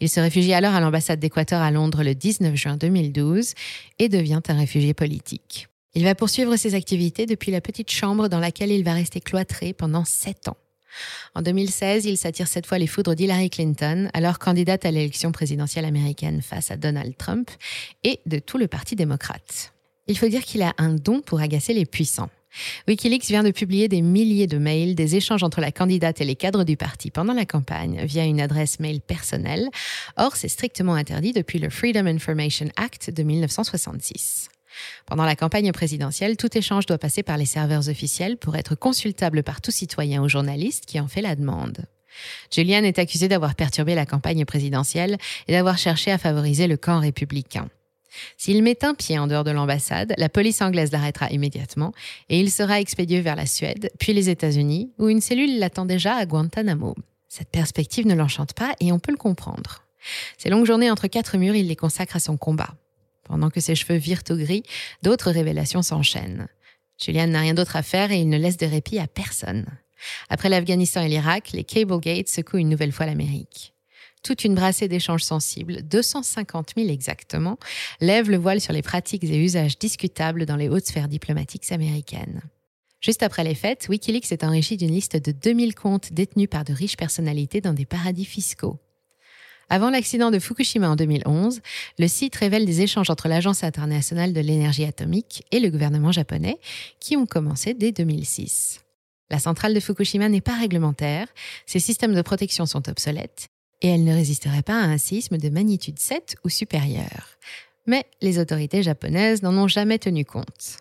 Il 0.00 0.10
se 0.10 0.20
réfugie 0.20 0.52
alors 0.52 0.74
à 0.74 0.80
l'ambassade 0.80 1.18
d'Équateur 1.18 1.62
à 1.62 1.70
Londres 1.70 2.02
le 2.02 2.14
19 2.14 2.54
juin 2.56 2.76
2012 2.76 3.54
et 3.98 4.10
devient 4.10 4.42
un 4.48 4.54
réfugié 4.54 4.92
politique. 4.92 5.68
Il 5.94 6.04
va 6.04 6.14
poursuivre 6.14 6.56
ses 6.56 6.74
activités 6.74 7.26
depuis 7.26 7.50
la 7.50 7.60
petite 7.60 7.90
chambre 7.90 8.28
dans 8.28 8.40
laquelle 8.40 8.70
il 8.70 8.82
va 8.82 8.94
rester 8.94 9.20
cloîtré 9.20 9.74
pendant 9.74 10.04
sept 10.04 10.48
ans. 10.48 10.56
En 11.34 11.42
2016, 11.42 12.06
il 12.06 12.16
s'attire 12.16 12.48
cette 12.48 12.66
fois 12.66 12.78
les 12.78 12.86
foudres 12.86 13.14
d'Hillary 13.14 13.50
Clinton, 13.50 14.08
alors 14.14 14.38
candidate 14.38 14.84
à 14.84 14.90
l'élection 14.90 15.32
présidentielle 15.32 15.84
américaine 15.84 16.42
face 16.42 16.70
à 16.70 16.76
Donald 16.76 17.16
Trump, 17.16 17.50
et 18.04 18.20
de 18.26 18.38
tout 18.38 18.58
le 18.58 18.68
Parti 18.68 18.96
démocrate. 18.96 19.72
Il 20.06 20.18
faut 20.18 20.28
dire 20.28 20.42
qu'il 20.42 20.62
a 20.62 20.74
un 20.78 20.94
don 20.94 21.20
pour 21.20 21.40
agacer 21.40 21.74
les 21.74 21.86
puissants. 21.86 22.30
Wikileaks 22.86 23.26
vient 23.26 23.42
de 23.42 23.50
publier 23.50 23.88
des 23.88 24.02
milliers 24.02 24.46
de 24.46 24.58
mails, 24.58 24.94
des 24.94 25.16
échanges 25.16 25.42
entre 25.42 25.60
la 25.60 25.72
candidate 25.72 26.20
et 26.20 26.24
les 26.24 26.36
cadres 26.36 26.64
du 26.64 26.76
parti 26.76 27.10
pendant 27.10 27.32
la 27.32 27.46
campagne 27.46 28.04
via 28.04 28.24
une 28.24 28.40
adresse 28.40 28.78
mail 28.78 29.00
personnelle. 29.00 29.68
Or, 30.16 30.36
c'est 30.36 30.48
strictement 30.48 30.94
interdit 30.94 31.32
depuis 31.32 31.58
le 31.58 31.70
Freedom 31.70 32.06
Information 32.06 32.68
Act 32.76 33.10
de 33.10 33.22
1966. 33.22 34.50
Pendant 35.06 35.24
la 35.24 35.36
campagne 35.36 35.72
présidentielle, 35.72 36.36
tout 36.36 36.56
échange 36.56 36.86
doit 36.86 36.98
passer 36.98 37.22
par 37.22 37.36
les 37.36 37.46
serveurs 37.46 37.88
officiels 37.88 38.36
pour 38.36 38.56
être 38.56 38.74
consultable 38.74 39.42
par 39.42 39.60
tout 39.60 39.70
citoyen 39.70 40.22
ou 40.22 40.28
journaliste 40.28 40.86
qui 40.86 41.00
en 41.00 41.08
fait 41.08 41.22
la 41.22 41.36
demande. 41.36 41.86
Julian 42.50 42.84
est 42.84 42.98
accusé 42.98 43.28
d'avoir 43.28 43.54
perturbé 43.54 43.94
la 43.94 44.06
campagne 44.06 44.44
présidentielle 44.44 45.16
et 45.48 45.52
d'avoir 45.52 45.78
cherché 45.78 46.10
à 46.10 46.18
favoriser 46.18 46.66
le 46.66 46.76
camp 46.76 47.00
républicain. 47.00 47.68
S'il 48.36 48.62
met 48.62 48.84
un 48.84 48.94
pied 48.94 49.18
en 49.18 49.26
dehors 49.26 49.44
de 49.44 49.50
l'ambassade, 49.50 50.14
la 50.18 50.28
police 50.28 50.60
anglaise 50.60 50.92
l'arrêtera 50.92 51.30
immédiatement 51.30 51.92
et 52.28 52.38
il 52.38 52.50
sera 52.50 52.80
expédié 52.80 53.22
vers 53.22 53.36
la 53.36 53.46
Suède, 53.46 53.90
puis 53.98 54.12
les 54.12 54.28
États-Unis, 54.28 54.92
où 54.98 55.08
une 55.08 55.22
cellule 55.22 55.58
l'attend 55.58 55.86
déjà 55.86 56.16
à 56.16 56.26
Guantanamo. 56.26 56.94
Cette 57.28 57.48
perspective 57.48 58.06
ne 58.06 58.14
l'enchante 58.14 58.52
pas 58.52 58.74
et 58.80 58.92
on 58.92 58.98
peut 58.98 59.12
le 59.12 59.16
comprendre. 59.16 59.84
Ces 60.36 60.50
longues 60.50 60.66
journées 60.66 60.90
entre 60.90 61.06
quatre 61.06 61.38
murs, 61.38 61.54
il 61.54 61.68
les 61.68 61.76
consacre 61.76 62.16
à 62.16 62.20
son 62.20 62.36
combat. 62.36 62.74
Pendant 63.24 63.50
que 63.50 63.60
ses 63.60 63.74
cheveux 63.74 63.98
virent 63.98 64.24
au 64.30 64.36
gris, 64.36 64.62
d'autres 65.02 65.30
révélations 65.30 65.82
s'enchaînent. 65.82 66.48
Julian 67.02 67.26
n'a 67.28 67.40
rien 67.40 67.54
d'autre 67.54 67.76
à 67.76 67.82
faire 67.82 68.12
et 68.12 68.20
il 68.20 68.28
ne 68.28 68.38
laisse 68.38 68.56
de 68.56 68.66
répit 68.66 68.98
à 68.98 69.06
personne. 69.06 69.66
Après 70.28 70.48
l'Afghanistan 70.48 71.02
et 71.02 71.08
l'Irak, 71.08 71.52
les 71.52 71.64
Cable 71.64 72.00
Gates 72.00 72.28
secouent 72.28 72.58
une 72.58 72.68
nouvelle 72.68 72.92
fois 72.92 73.06
l'Amérique. 73.06 73.74
toute 74.24 74.44
une 74.44 74.54
brassée 74.54 74.86
d'échanges 74.86 75.24
sensibles, 75.24 75.82
250 75.82 76.74
000 76.76 76.88
exactement, 76.90 77.58
lève 78.00 78.30
le 78.30 78.36
voile 78.36 78.60
sur 78.60 78.72
les 78.72 78.80
pratiques 78.80 79.24
et 79.24 79.36
usages 79.36 79.80
discutables 79.80 80.46
dans 80.46 80.54
les 80.54 80.68
hautes 80.68 80.86
sphères 80.86 81.08
diplomatiques 81.08 81.72
américaines. 81.72 82.40
Juste 83.00 83.24
après 83.24 83.42
les 83.42 83.56
fêtes, 83.56 83.88
Wikileaks 83.88 84.30
est 84.30 84.44
enrichi 84.44 84.76
d'une 84.76 84.92
liste 84.92 85.16
de 85.16 85.32
2000 85.32 85.74
comptes 85.74 86.12
détenus 86.12 86.48
par 86.48 86.62
de 86.62 86.72
riches 86.72 86.96
personnalités 86.96 87.60
dans 87.60 87.72
des 87.72 87.84
paradis 87.84 88.24
fiscaux. 88.24 88.78
Avant 89.72 89.88
l'accident 89.88 90.30
de 90.30 90.38
Fukushima 90.38 90.90
en 90.90 90.96
2011, 90.96 91.62
le 91.98 92.06
site 92.06 92.36
révèle 92.36 92.66
des 92.66 92.82
échanges 92.82 93.08
entre 93.08 93.26
l'Agence 93.26 93.64
internationale 93.64 94.34
de 94.34 94.40
l'énergie 94.42 94.84
atomique 94.84 95.46
et 95.50 95.60
le 95.60 95.70
gouvernement 95.70 96.12
japonais 96.12 96.58
qui 97.00 97.16
ont 97.16 97.24
commencé 97.24 97.72
dès 97.72 97.90
2006. 97.90 98.80
La 99.30 99.38
centrale 99.38 99.72
de 99.72 99.80
Fukushima 99.80 100.28
n'est 100.28 100.42
pas 100.42 100.58
réglementaire, 100.58 101.26
ses 101.64 101.78
systèmes 101.78 102.12
de 102.12 102.20
protection 102.20 102.66
sont 102.66 102.86
obsolètes 102.90 103.48
et 103.80 103.88
elle 103.88 104.04
ne 104.04 104.12
résisterait 104.12 104.60
pas 104.60 104.78
à 104.78 104.84
un 104.84 104.98
séisme 104.98 105.38
de 105.38 105.48
magnitude 105.48 105.98
7 105.98 106.36
ou 106.44 106.50
supérieure. 106.50 107.38
Mais 107.86 108.04
les 108.20 108.38
autorités 108.38 108.82
japonaises 108.82 109.42
n'en 109.42 109.56
ont 109.56 109.68
jamais 109.68 109.98
tenu 109.98 110.26
compte. 110.26 110.80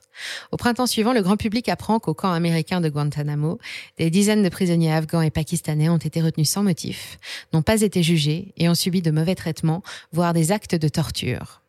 Au 0.51 0.57
printemps 0.57 0.87
suivant, 0.87 1.13
le 1.13 1.21
grand 1.21 1.37
public 1.37 1.69
apprend 1.69 1.99
qu'au 1.99 2.13
camp 2.13 2.31
américain 2.31 2.81
de 2.81 2.89
Guantanamo, 2.89 3.59
des 3.97 4.09
dizaines 4.09 4.43
de 4.43 4.49
prisonniers 4.49 4.93
afghans 4.93 5.21
et 5.21 5.31
pakistanais 5.31 5.89
ont 5.89 5.97
été 5.97 6.21
retenus 6.21 6.49
sans 6.49 6.63
motif, 6.63 7.19
n'ont 7.53 7.61
pas 7.61 7.81
été 7.81 8.03
jugés 8.03 8.53
et 8.57 8.69
ont 8.69 8.75
subi 8.75 9.01
de 9.01 9.11
mauvais 9.11 9.35
traitements, 9.35 9.83
voire 10.11 10.33
des 10.33 10.51
actes 10.51 10.75
de 10.75 10.87
torture. 10.87 11.61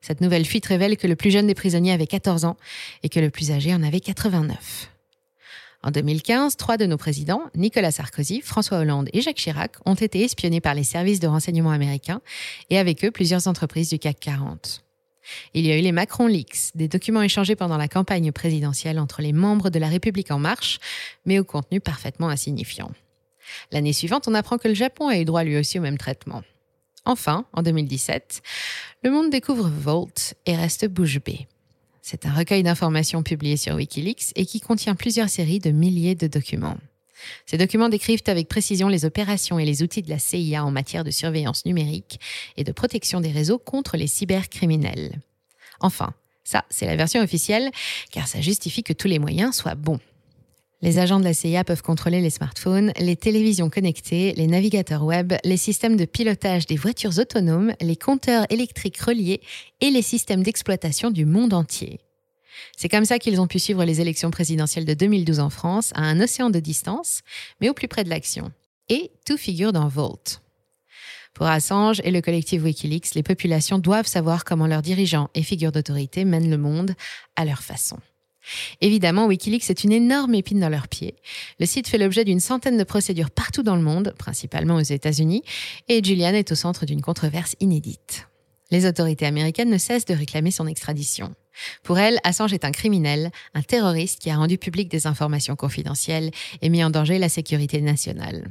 Cette 0.00 0.20
nouvelle 0.20 0.44
fuite 0.44 0.66
révèle 0.66 0.96
que 0.96 1.06
le 1.06 1.16
plus 1.16 1.30
jeune 1.30 1.46
des 1.46 1.54
prisonniers 1.54 1.92
avait 1.92 2.08
14 2.08 2.44
ans 2.44 2.56
et 3.02 3.08
que 3.08 3.20
le 3.20 3.30
plus 3.30 3.52
âgé 3.52 3.72
en 3.72 3.82
avait 3.82 4.00
89. 4.00 4.88
En 5.84 5.90
2015, 5.90 6.56
trois 6.56 6.76
de 6.76 6.86
nos 6.86 6.96
présidents, 6.96 7.42
Nicolas 7.56 7.90
Sarkozy, 7.90 8.40
François 8.40 8.78
Hollande 8.78 9.08
et 9.12 9.20
Jacques 9.20 9.36
Chirac, 9.36 9.72
ont 9.84 9.94
été 9.94 10.22
espionnés 10.22 10.60
par 10.60 10.74
les 10.74 10.84
services 10.84 11.18
de 11.18 11.26
renseignement 11.26 11.70
américains 11.70 12.20
et 12.70 12.78
avec 12.78 13.04
eux 13.04 13.10
plusieurs 13.10 13.48
entreprises 13.48 13.90
du 13.90 13.98
CAC 13.98 14.20
40. 14.20 14.84
Il 15.54 15.66
y 15.66 15.70
a 15.70 15.78
eu 15.78 15.82
les 15.82 15.92
Macron 15.92 16.26
Leaks, 16.26 16.74
des 16.74 16.88
documents 16.88 17.22
échangés 17.22 17.56
pendant 17.56 17.76
la 17.76 17.88
campagne 17.88 18.32
présidentielle 18.32 18.98
entre 18.98 19.22
les 19.22 19.32
membres 19.32 19.70
de 19.70 19.78
la 19.78 19.88
République 19.88 20.30
en 20.30 20.38
marche, 20.38 20.80
mais 21.24 21.38
au 21.38 21.44
contenu 21.44 21.80
parfaitement 21.80 22.28
insignifiant. 22.28 22.90
L'année 23.70 23.92
suivante, 23.92 24.28
on 24.28 24.34
apprend 24.34 24.58
que 24.58 24.68
le 24.68 24.74
Japon 24.74 25.08
a 25.08 25.18
eu 25.18 25.24
droit 25.24 25.44
lui 25.44 25.56
aussi 25.56 25.78
au 25.78 25.82
même 25.82 25.98
traitement. 25.98 26.42
Enfin, 27.04 27.46
en 27.52 27.62
2017, 27.62 28.42
le 29.02 29.10
monde 29.10 29.30
découvre 29.30 29.68
Volt 29.68 30.34
et 30.46 30.54
reste 30.54 30.86
bouche 30.86 31.18
bée. 31.20 31.48
C'est 32.00 32.26
un 32.26 32.32
recueil 32.32 32.62
d'informations 32.62 33.22
publié 33.22 33.56
sur 33.56 33.74
Wikileaks 33.74 34.32
et 34.36 34.46
qui 34.46 34.60
contient 34.60 34.94
plusieurs 34.94 35.28
séries 35.28 35.60
de 35.60 35.70
milliers 35.70 36.14
de 36.14 36.26
documents. 36.26 36.76
Ces 37.46 37.58
documents 37.58 37.88
décrivent 37.88 38.22
avec 38.26 38.48
précision 38.48 38.88
les 38.88 39.04
opérations 39.04 39.58
et 39.58 39.64
les 39.64 39.82
outils 39.82 40.02
de 40.02 40.10
la 40.10 40.18
CIA 40.18 40.64
en 40.64 40.70
matière 40.70 41.04
de 41.04 41.10
surveillance 41.10 41.66
numérique 41.66 42.20
et 42.56 42.64
de 42.64 42.72
protection 42.72 43.20
des 43.20 43.30
réseaux 43.30 43.58
contre 43.58 43.96
les 43.96 44.06
cybercriminels. 44.06 45.20
Enfin, 45.80 46.14
ça, 46.44 46.64
c'est 46.70 46.86
la 46.86 46.96
version 46.96 47.22
officielle, 47.22 47.70
car 48.10 48.26
ça 48.26 48.40
justifie 48.40 48.82
que 48.82 48.92
tous 48.92 49.08
les 49.08 49.18
moyens 49.18 49.54
soient 49.54 49.74
bons. 49.74 50.00
Les 50.82 50.98
agents 50.98 51.20
de 51.20 51.24
la 51.24 51.32
CIA 51.32 51.62
peuvent 51.62 51.82
contrôler 51.82 52.20
les 52.20 52.30
smartphones, 52.30 52.92
les 52.98 53.14
télévisions 53.14 53.70
connectées, 53.70 54.32
les 54.32 54.48
navigateurs 54.48 55.04
web, 55.04 55.32
les 55.44 55.56
systèmes 55.56 55.96
de 55.96 56.04
pilotage 56.04 56.66
des 56.66 56.74
voitures 56.74 57.18
autonomes, 57.18 57.72
les 57.80 57.94
compteurs 57.94 58.46
électriques 58.50 58.98
reliés 58.98 59.40
et 59.80 59.90
les 59.90 60.02
systèmes 60.02 60.42
d'exploitation 60.42 61.12
du 61.12 61.24
monde 61.24 61.54
entier. 61.54 62.00
C'est 62.76 62.88
comme 62.88 63.04
ça 63.04 63.18
qu'ils 63.18 63.40
ont 63.40 63.46
pu 63.46 63.58
suivre 63.58 63.84
les 63.84 64.00
élections 64.00 64.30
présidentielles 64.30 64.84
de 64.84 64.94
2012 64.94 65.40
en 65.40 65.50
France 65.50 65.92
à 65.94 66.02
un 66.02 66.20
océan 66.20 66.50
de 66.50 66.60
distance, 66.60 67.22
mais 67.60 67.68
au 67.68 67.74
plus 67.74 67.88
près 67.88 68.04
de 68.04 68.10
l'action. 68.10 68.52
Et 68.88 69.10
tout 69.26 69.36
figure 69.36 69.72
dans 69.72 69.88
Volt. 69.88 70.42
Pour 71.34 71.46
Assange 71.46 72.00
et 72.04 72.10
le 72.10 72.20
collectif 72.20 72.62
Wikileaks, 72.62 73.14
les 73.14 73.22
populations 73.22 73.78
doivent 73.78 74.06
savoir 74.06 74.44
comment 74.44 74.66
leurs 74.66 74.82
dirigeants 74.82 75.30
et 75.34 75.42
figures 75.42 75.72
d'autorité 75.72 76.24
mènent 76.24 76.50
le 76.50 76.58
monde 76.58 76.94
à 77.36 77.44
leur 77.44 77.62
façon. 77.62 77.96
Évidemment, 78.80 79.26
Wikileaks 79.26 79.70
est 79.70 79.84
une 79.84 79.92
énorme 79.92 80.34
épine 80.34 80.60
dans 80.60 80.68
leurs 80.68 80.88
pieds. 80.88 81.14
Le 81.60 81.66
site 81.66 81.88
fait 81.88 81.98
l'objet 81.98 82.24
d'une 82.24 82.40
centaine 82.40 82.76
de 82.76 82.84
procédures 82.84 83.30
partout 83.30 83.62
dans 83.62 83.76
le 83.76 83.82
monde, 83.82 84.14
principalement 84.18 84.76
aux 84.76 84.80
États-Unis, 84.80 85.42
et 85.88 86.02
Julian 86.02 86.34
est 86.34 86.52
au 86.52 86.56
centre 86.56 86.84
d'une 86.84 87.02
controverse 87.02 87.54
inédite. 87.60 88.26
Les 88.72 88.86
autorités 88.86 89.26
américaines 89.26 89.68
ne 89.68 89.76
cessent 89.76 90.06
de 90.06 90.14
réclamer 90.14 90.50
son 90.50 90.66
extradition. 90.66 91.34
Pour 91.82 91.98
elles, 91.98 92.18
Assange 92.24 92.54
est 92.54 92.64
un 92.64 92.72
criminel, 92.72 93.30
un 93.52 93.60
terroriste 93.60 94.18
qui 94.18 94.30
a 94.30 94.36
rendu 94.36 94.56
public 94.56 94.90
des 94.90 95.06
informations 95.06 95.56
confidentielles 95.56 96.30
et 96.62 96.70
mis 96.70 96.82
en 96.82 96.88
danger 96.88 97.18
la 97.18 97.28
sécurité 97.28 97.82
nationale. 97.82 98.46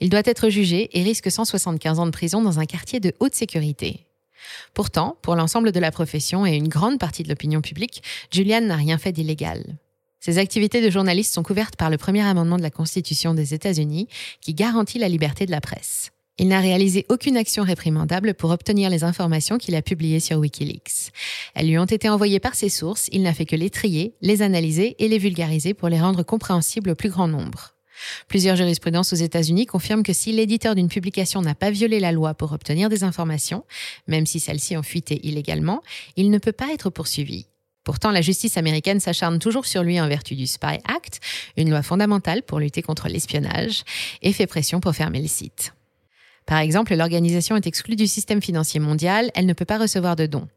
Il 0.00 0.08
doit 0.08 0.22
être 0.24 0.48
jugé 0.48 0.88
et 0.98 1.02
risque 1.02 1.30
175 1.30 1.98
ans 1.98 2.06
de 2.06 2.10
prison 2.10 2.40
dans 2.40 2.60
un 2.60 2.64
quartier 2.64 2.98
de 2.98 3.12
haute 3.20 3.34
sécurité. 3.34 4.06
Pourtant, 4.72 5.18
pour 5.20 5.36
l'ensemble 5.36 5.70
de 5.70 5.80
la 5.80 5.92
profession 5.92 6.46
et 6.46 6.56
une 6.56 6.68
grande 6.68 6.98
partie 6.98 7.22
de 7.22 7.28
l'opinion 7.28 7.60
publique, 7.60 8.02
Julian 8.32 8.62
n'a 8.62 8.76
rien 8.76 8.96
fait 8.96 9.12
d'illégal. 9.12 9.76
Ses 10.18 10.38
activités 10.38 10.80
de 10.80 10.88
journaliste 10.88 11.34
sont 11.34 11.42
couvertes 11.42 11.76
par 11.76 11.90
le 11.90 11.98
premier 11.98 12.22
amendement 12.22 12.56
de 12.56 12.62
la 12.62 12.70
Constitution 12.70 13.34
des 13.34 13.52
États-Unis 13.52 14.08
qui 14.40 14.54
garantit 14.54 14.98
la 14.98 15.10
liberté 15.10 15.44
de 15.44 15.50
la 15.50 15.60
presse. 15.60 16.10
Il 16.38 16.48
n'a 16.48 16.60
réalisé 16.60 17.04
aucune 17.08 17.36
action 17.36 17.62
réprimandable 17.62 18.34
pour 18.34 18.50
obtenir 18.50 18.88
les 18.88 19.04
informations 19.04 19.58
qu'il 19.58 19.74
a 19.74 19.82
publiées 19.82 20.20
sur 20.20 20.38
Wikileaks. 20.38 21.12
Elles 21.54 21.68
lui 21.68 21.78
ont 21.78 21.84
été 21.84 22.08
envoyées 22.08 22.40
par 22.40 22.54
ses 22.54 22.70
sources, 22.70 23.08
il 23.12 23.22
n'a 23.22 23.34
fait 23.34 23.44
que 23.44 23.56
les 23.56 23.70
trier, 23.70 24.14
les 24.22 24.40
analyser 24.40 24.96
et 24.98 25.08
les 25.08 25.18
vulgariser 25.18 25.74
pour 25.74 25.88
les 25.88 26.00
rendre 26.00 26.22
compréhensibles 26.22 26.90
au 26.90 26.94
plus 26.94 27.10
grand 27.10 27.28
nombre. 27.28 27.74
Plusieurs 28.28 28.56
jurisprudences 28.56 29.12
aux 29.12 29.16
États-Unis 29.16 29.66
confirment 29.66 30.02
que 30.02 30.14
si 30.14 30.32
l'éditeur 30.32 30.74
d'une 30.74 30.88
publication 30.88 31.42
n'a 31.42 31.54
pas 31.54 31.70
violé 31.70 32.00
la 32.00 32.12
loi 32.12 32.34
pour 32.34 32.52
obtenir 32.52 32.88
des 32.88 33.04
informations, 33.04 33.64
même 34.06 34.26
si 34.26 34.40
celles-ci 34.40 34.76
ont 34.76 34.82
fuité 34.82 35.20
illégalement, 35.26 35.82
il 36.16 36.30
ne 36.30 36.38
peut 36.38 36.52
pas 36.52 36.72
être 36.72 36.90
poursuivi. 36.90 37.46
Pourtant, 37.84 38.10
la 38.10 38.22
justice 38.22 38.56
américaine 38.56 39.00
s'acharne 39.00 39.38
toujours 39.38 39.66
sur 39.66 39.82
lui 39.82 40.00
en 40.00 40.08
vertu 40.08 40.34
du 40.34 40.46
Spy 40.46 40.78
Act, 40.84 41.20
une 41.56 41.70
loi 41.70 41.82
fondamentale 41.82 42.42
pour 42.42 42.60
lutter 42.60 42.80
contre 42.80 43.08
l'espionnage, 43.08 43.82
et 44.22 44.32
fait 44.32 44.46
pression 44.46 44.80
pour 44.80 44.94
fermer 44.94 45.20
le 45.20 45.28
site. 45.28 45.72
Par 46.46 46.58
exemple, 46.58 46.94
l'organisation 46.94 47.56
est 47.56 47.66
exclue 47.66 47.96
du 47.96 48.06
système 48.06 48.42
financier 48.42 48.80
mondial, 48.80 49.30
elle 49.34 49.46
ne 49.46 49.52
peut 49.52 49.64
pas 49.64 49.78
recevoir 49.78 50.16
de 50.16 50.26
dons. 50.26 50.48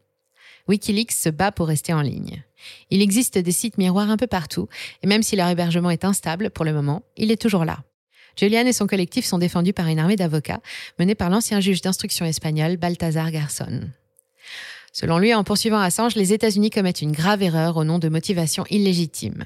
Wikileaks 0.68 1.12
se 1.12 1.28
bat 1.28 1.52
pour 1.52 1.68
rester 1.68 1.92
en 1.92 2.00
ligne. 2.00 2.42
Il 2.90 3.00
existe 3.00 3.38
des 3.38 3.52
sites 3.52 3.78
miroirs 3.78 4.10
un 4.10 4.16
peu 4.16 4.26
partout, 4.26 4.68
et 5.02 5.06
même 5.06 5.22
si 5.22 5.36
leur 5.36 5.48
hébergement 5.48 5.90
est 5.90 6.04
instable 6.04 6.50
pour 6.50 6.64
le 6.64 6.72
moment, 6.72 7.02
il 7.16 7.30
est 7.30 7.40
toujours 7.40 7.64
là. 7.64 7.78
Julian 8.38 8.66
et 8.66 8.72
son 8.72 8.86
collectif 8.86 9.24
sont 9.24 9.38
défendus 9.38 9.72
par 9.72 9.86
une 9.86 9.98
armée 9.98 10.16
d'avocats 10.16 10.60
menée 10.98 11.14
par 11.14 11.30
l'ancien 11.30 11.60
juge 11.60 11.80
d'instruction 11.80 12.26
espagnol 12.26 12.76
Balthazar 12.76 13.30
Garson. 13.30 13.88
Selon 14.92 15.18
lui, 15.18 15.34
en 15.34 15.44
poursuivant 15.44 15.78
Assange, 15.78 16.16
les 16.16 16.32
États-Unis 16.32 16.70
commettent 16.70 17.02
une 17.02 17.12
grave 17.12 17.42
erreur 17.42 17.76
au 17.76 17.84
nom 17.84 17.98
de 17.98 18.08
motivations 18.08 18.64
illégitimes. 18.70 19.44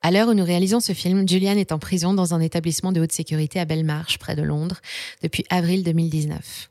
À 0.00 0.12
l'heure 0.12 0.28
où 0.28 0.34
nous 0.34 0.44
réalisons 0.44 0.78
ce 0.78 0.92
film, 0.92 1.28
Julian 1.28 1.56
est 1.56 1.72
en 1.72 1.78
prison 1.78 2.14
dans 2.14 2.32
un 2.32 2.40
établissement 2.40 2.92
de 2.92 3.00
haute 3.00 3.12
sécurité 3.12 3.58
à 3.58 3.64
Belmarsh, 3.64 4.18
près 4.18 4.36
de 4.36 4.42
Londres, 4.42 4.80
depuis 5.22 5.44
avril 5.50 5.82
2019. 5.82 6.70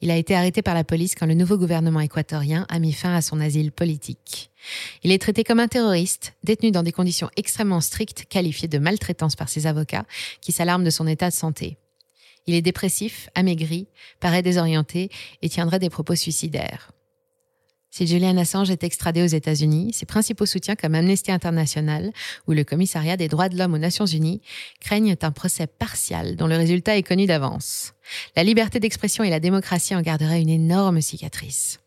Il 0.00 0.10
a 0.10 0.16
été 0.16 0.34
arrêté 0.34 0.60
par 0.62 0.74
la 0.74 0.84
police 0.84 1.14
quand 1.14 1.26
le 1.26 1.34
nouveau 1.34 1.56
gouvernement 1.56 2.00
équatorien 2.00 2.66
a 2.68 2.78
mis 2.78 2.92
fin 2.92 3.14
à 3.14 3.22
son 3.22 3.40
asile 3.40 3.72
politique. 3.72 4.50
Il 5.02 5.10
est 5.10 5.20
traité 5.20 5.44
comme 5.44 5.60
un 5.60 5.66
terroriste, 5.66 6.34
détenu 6.44 6.70
dans 6.70 6.82
des 6.82 6.92
conditions 6.92 7.30
extrêmement 7.36 7.80
strictes, 7.80 8.26
qualifié 8.28 8.68
de 8.68 8.78
maltraitance 8.78 9.34
par 9.34 9.48
ses 9.48 9.66
avocats, 9.66 10.04
qui 10.40 10.52
s'alarment 10.52 10.84
de 10.84 10.90
son 10.90 11.06
état 11.06 11.30
de 11.30 11.34
santé. 11.34 11.78
Il 12.46 12.54
est 12.54 12.62
dépressif, 12.62 13.28
amaigri, 13.34 13.88
paraît 14.20 14.42
désorienté 14.42 15.10
et 15.42 15.48
tiendrait 15.48 15.80
des 15.80 15.90
propos 15.90 16.14
suicidaires. 16.14 16.92
Si 17.90 18.06
Julian 18.06 18.36
Assange 18.36 18.70
est 18.70 18.84
extradé 18.84 19.22
aux 19.22 19.26
États-Unis, 19.26 19.92
ses 19.92 20.06
principaux 20.06 20.46
soutiens 20.46 20.76
comme 20.76 20.94
Amnesty 20.94 21.32
International 21.32 22.12
ou 22.46 22.52
le 22.52 22.62
Commissariat 22.62 23.16
des 23.16 23.28
droits 23.28 23.48
de 23.48 23.56
l'homme 23.56 23.74
aux 23.74 23.78
Nations 23.78 24.06
Unies 24.06 24.42
craignent 24.80 25.16
un 25.20 25.30
procès 25.30 25.66
partial 25.66 26.36
dont 26.36 26.46
le 26.46 26.56
résultat 26.56 26.96
est 26.96 27.02
connu 27.02 27.26
d'avance. 27.26 27.94
La 28.36 28.44
liberté 28.44 28.78
d'expression 28.78 29.24
et 29.24 29.30
la 29.30 29.40
démocratie 29.40 29.94
en 29.94 30.02
garderaient 30.02 30.42
une 30.42 30.50
énorme 30.50 31.00
cicatrice. 31.00 31.80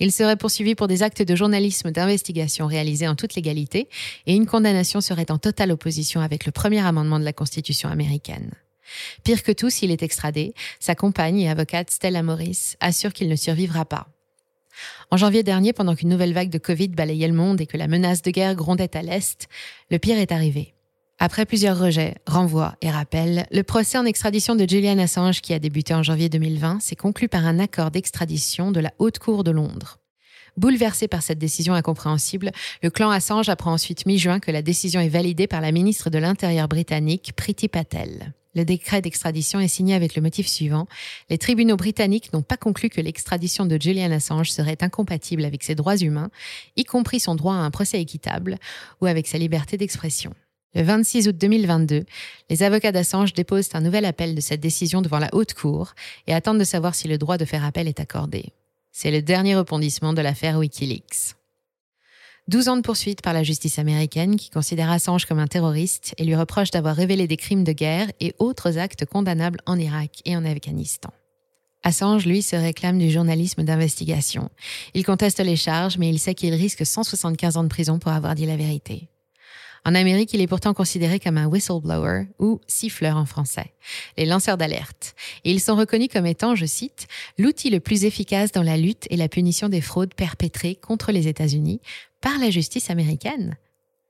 Il 0.00 0.10
serait 0.10 0.36
poursuivi 0.36 0.74
pour 0.74 0.88
des 0.88 1.04
actes 1.04 1.22
de 1.22 1.36
journalisme 1.36 1.92
d'investigation 1.92 2.66
réalisés 2.66 3.06
en 3.06 3.14
toute 3.14 3.36
légalité 3.36 3.88
et 4.26 4.34
une 4.34 4.46
condamnation 4.46 5.00
serait 5.00 5.30
en 5.30 5.38
totale 5.38 5.70
opposition 5.70 6.20
avec 6.20 6.46
le 6.46 6.52
premier 6.52 6.80
amendement 6.80 7.20
de 7.20 7.24
la 7.24 7.32
Constitution 7.32 7.88
américaine. 7.88 8.50
Pire 9.22 9.42
que 9.42 9.52
tout, 9.52 9.70
s'il 9.70 9.92
est 9.92 10.02
extradé, 10.02 10.52
sa 10.80 10.94
compagne 10.94 11.38
et 11.38 11.48
avocate 11.48 11.90
Stella 11.90 12.22
Morris 12.22 12.74
assure 12.80 13.12
qu'il 13.12 13.28
ne 13.28 13.36
survivra 13.36 13.84
pas. 13.84 14.08
En 15.10 15.16
janvier 15.16 15.42
dernier, 15.42 15.72
pendant 15.72 15.94
qu'une 15.94 16.08
nouvelle 16.08 16.32
vague 16.32 16.50
de 16.50 16.58
Covid 16.58 16.88
balayait 16.88 17.28
le 17.28 17.34
monde 17.34 17.60
et 17.60 17.66
que 17.66 17.76
la 17.76 17.88
menace 17.88 18.22
de 18.22 18.30
guerre 18.30 18.54
grondait 18.54 18.96
à 18.96 19.02
l'Est, 19.02 19.48
le 19.90 19.98
pire 19.98 20.18
est 20.18 20.32
arrivé. 20.32 20.74
Après 21.18 21.46
plusieurs 21.46 21.78
rejets, 21.78 22.16
renvois 22.26 22.74
et 22.80 22.90
rappels, 22.90 23.46
le 23.50 23.62
procès 23.62 23.98
en 23.98 24.04
extradition 24.04 24.56
de 24.56 24.68
Julian 24.68 24.98
Assange, 24.98 25.40
qui 25.40 25.54
a 25.54 25.58
débuté 25.58 25.94
en 25.94 26.02
janvier 26.02 26.28
2020, 26.28 26.80
s'est 26.80 26.96
conclu 26.96 27.28
par 27.28 27.46
un 27.46 27.60
accord 27.60 27.90
d'extradition 27.90 28.72
de 28.72 28.80
la 28.80 28.92
Haute 28.98 29.20
Cour 29.20 29.44
de 29.44 29.52
Londres. 29.52 29.98
Bouleversé 30.56 31.08
par 31.08 31.22
cette 31.22 31.38
décision 31.38 31.74
incompréhensible, 31.74 32.52
le 32.82 32.90
clan 32.90 33.10
Assange 33.10 33.48
apprend 33.48 33.72
ensuite 33.72 34.06
mi-juin 34.06 34.38
que 34.38 34.52
la 34.52 34.62
décision 34.62 35.00
est 35.00 35.08
validée 35.08 35.48
par 35.48 35.60
la 35.60 35.72
ministre 35.72 36.10
de 36.10 36.18
l'Intérieur 36.18 36.68
britannique, 36.68 37.32
Priti 37.34 37.66
Patel. 37.66 38.32
Le 38.54 38.64
décret 38.64 39.02
d'extradition 39.02 39.58
est 39.58 39.66
signé 39.66 39.94
avec 39.94 40.14
le 40.14 40.22
motif 40.22 40.46
suivant. 40.46 40.86
Les 41.28 41.38
tribunaux 41.38 41.76
britanniques 41.76 42.32
n'ont 42.32 42.42
pas 42.42 42.56
conclu 42.56 42.88
que 42.88 43.00
l'extradition 43.00 43.66
de 43.66 43.80
Julian 43.80 44.12
Assange 44.12 44.52
serait 44.52 44.78
incompatible 44.80 45.44
avec 45.44 45.64
ses 45.64 45.74
droits 45.74 45.96
humains, 45.96 46.30
y 46.76 46.84
compris 46.84 47.18
son 47.18 47.34
droit 47.34 47.54
à 47.54 47.58
un 47.58 47.72
procès 47.72 48.00
équitable 48.00 48.58
ou 49.00 49.06
avec 49.06 49.26
sa 49.26 49.38
liberté 49.38 49.76
d'expression. 49.76 50.32
Le 50.76 50.82
26 50.82 51.28
août 51.28 51.36
2022, 51.36 52.04
les 52.50 52.62
avocats 52.62 52.92
d'Assange 52.92 53.32
déposent 53.32 53.70
un 53.74 53.80
nouvel 53.80 54.04
appel 54.04 54.36
de 54.36 54.40
cette 54.40 54.60
décision 54.60 55.02
devant 55.02 55.18
la 55.18 55.32
Haute 55.32 55.54
Cour 55.54 55.94
et 56.28 56.34
attendent 56.34 56.58
de 56.58 56.64
savoir 56.64 56.94
si 56.94 57.08
le 57.08 57.18
droit 57.18 57.38
de 57.38 57.44
faire 57.44 57.64
appel 57.64 57.88
est 57.88 58.00
accordé. 58.00 58.52
C'est 58.96 59.10
le 59.10 59.22
dernier 59.22 59.56
rebondissement 59.56 60.12
de 60.12 60.22
l'affaire 60.22 60.56
Wikileaks. 60.56 61.34
12 62.46 62.68
ans 62.68 62.76
de 62.76 62.82
poursuite 62.82 63.22
par 63.22 63.32
la 63.32 63.42
justice 63.42 63.80
américaine 63.80 64.36
qui 64.36 64.50
considère 64.50 64.88
Assange 64.88 65.26
comme 65.26 65.40
un 65.40 65.48
terroriste 65.48 66.14
et 66.16 66.24
lui 66.24 66.36
reproche 66.36 66.70
d'avoir 66.70 66.94
révélé 66.94 67.26
des 67.26 67.36
crimes 67.36 67.64
de 67.64 67.72
guerre 67.72 68.06
et 68.20 68.36
autres 68.38 68.78
actes 68.78 69.04
condamnables 69.04 69.58
en 69.66 69.80
Irak 69.80 70.22
et 70.24 70.36
en 70.36 70.44
Afghanistan. 70.44 71.10
Assange, 71.82 72.24
lui, 72.24 72.40
se 72.40 72.54
réclame 72.54 73.00
du 73.00 73.10
journalisme 73.10 73.64
d'investigation. 73.64 74.48
Il 74.94 75.04
conteste 75.04 75.40
les 75.40 75.56
charges, 75.56 75.98
mais 75.98 76.08
il 76.08 76.20
sait 76.20 76.36
qu'il 76.36 76.54
risque 76.54 76.86
175 76.86 77.56
ans 77.56 77.64
de 77.64 77.68
prison 77.68 77.98
pour 77.98 78.12
avoir 78.12 78.36
dit 78.36 78.46
la 78.46 78.56
vérité. 78.56 79.08
En 79.86 79.94
Amérique, 79.94 80.32
il 80.32 80.40
est 80.40 80.46
pourtant 80.46 80.72
considéré 80.72 81.20
comme 81.20 81.36
un 81.36 81.46
whistleblower 81.46 82.26
ou 82.38 82.60
siffleur 82.66 83.18
en 83.18 83.26
français, 83.26 83.74
les 84.16 84.24
lanceurs 84.24 84.56
d'alerte. 84.56 85.14
Et 85.44 85.50
ils 85.50 85.60
sont 85.60 85.76
reconnus 85.76 86.08
comme 86.10 86.24
étant, 86.24 86.54
je 86.54 86.64
cite, 86.64 87.06
l'outil 87.38 87.68
le 87.68 87.80
plus 87.80 88.04
efficace 88.04 88.50
dans 88.50 88.62
la 88.62 88.78
lutte 88.78 89.06
et 89.10 89.16
la 89.16 89.28
punition 89.28 89.68
des 89.68 89.82
fraudes 89.82 90.14
perpétrées 90.14 90.74
contre 90.74 91.12
les 91.12 91.28
États-Unis 91.28 91.80
par 92.22 92.38
la 92.38 92.48
justice 92.48 92.88
américaine, 92.88 93.58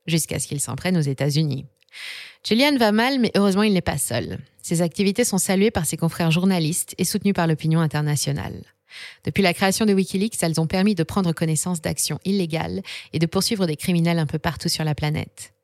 jusqu'à 0.07 0.39
ce 0.39 0.47
qu'ils 0.47 0.61
s'en 0.61 0.77
prennent 0.77 0.97
aux 0.97 1.01
États-Unis. 1.01 1.65
Julian 2.47 2.77
va 2.77 2.93
mal, 2.93 3.19
mais 3.19 3.31
heureusement, 3.35 3.63
il 3.63 3.73
n'est 3.73 3.81
pas 3.81 3.97
seul. 3.97 4.39
Ses 4.61 4.81
activités 4.81 5.25
sont 5.25 5.37
saluées 5.37 5.71
par 5.71 5.85
ses 5.85 5.97
confrères 5.97 6.31
journalistes 6.31 6.95
et 6.97 7.03
soutenues 7.03 7.33
par 7.33 7.47
l'opinion 7.47 7.81
internationale. 7.81 8.61
Depuis 9.25 9.43
la 9.43 9.53
création 9.53 9.85
de 9.85 9.93
Wikileaks, 9.93 10.41
elles 10.41 10.61
ont 10.61 10.67
permis 10.67 10.95
de 10.95 11.03
prendre 11.03 11.33
connaissance 11.33 11.81
d'actions 11.81 12.19
illégales 12.23 12.81
et 13.11 13.19
de 13.19 13.25
poursuivre 13.25 13.65
des 13.65 13.75
criminels 13.75 14.19
un 14.19 14.25
peu 14.25 14.39
partout 14.39 14.69
sur 14.69 14.85
la 14.85 14.95
planète. 14.95 15.54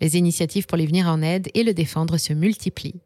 Les 0.00 0.16
initiatives 0.16 0.66
pour 0.66 0.78
les 0.78 0.86
venir 0.86 1.06
en 1.06 1.22
aide 1.22 1.50
et 1.54 1.62
le 1.62 1.74
défendre 1.74 2.16
se 2.16 2.32
multiplient. 2.32 3.00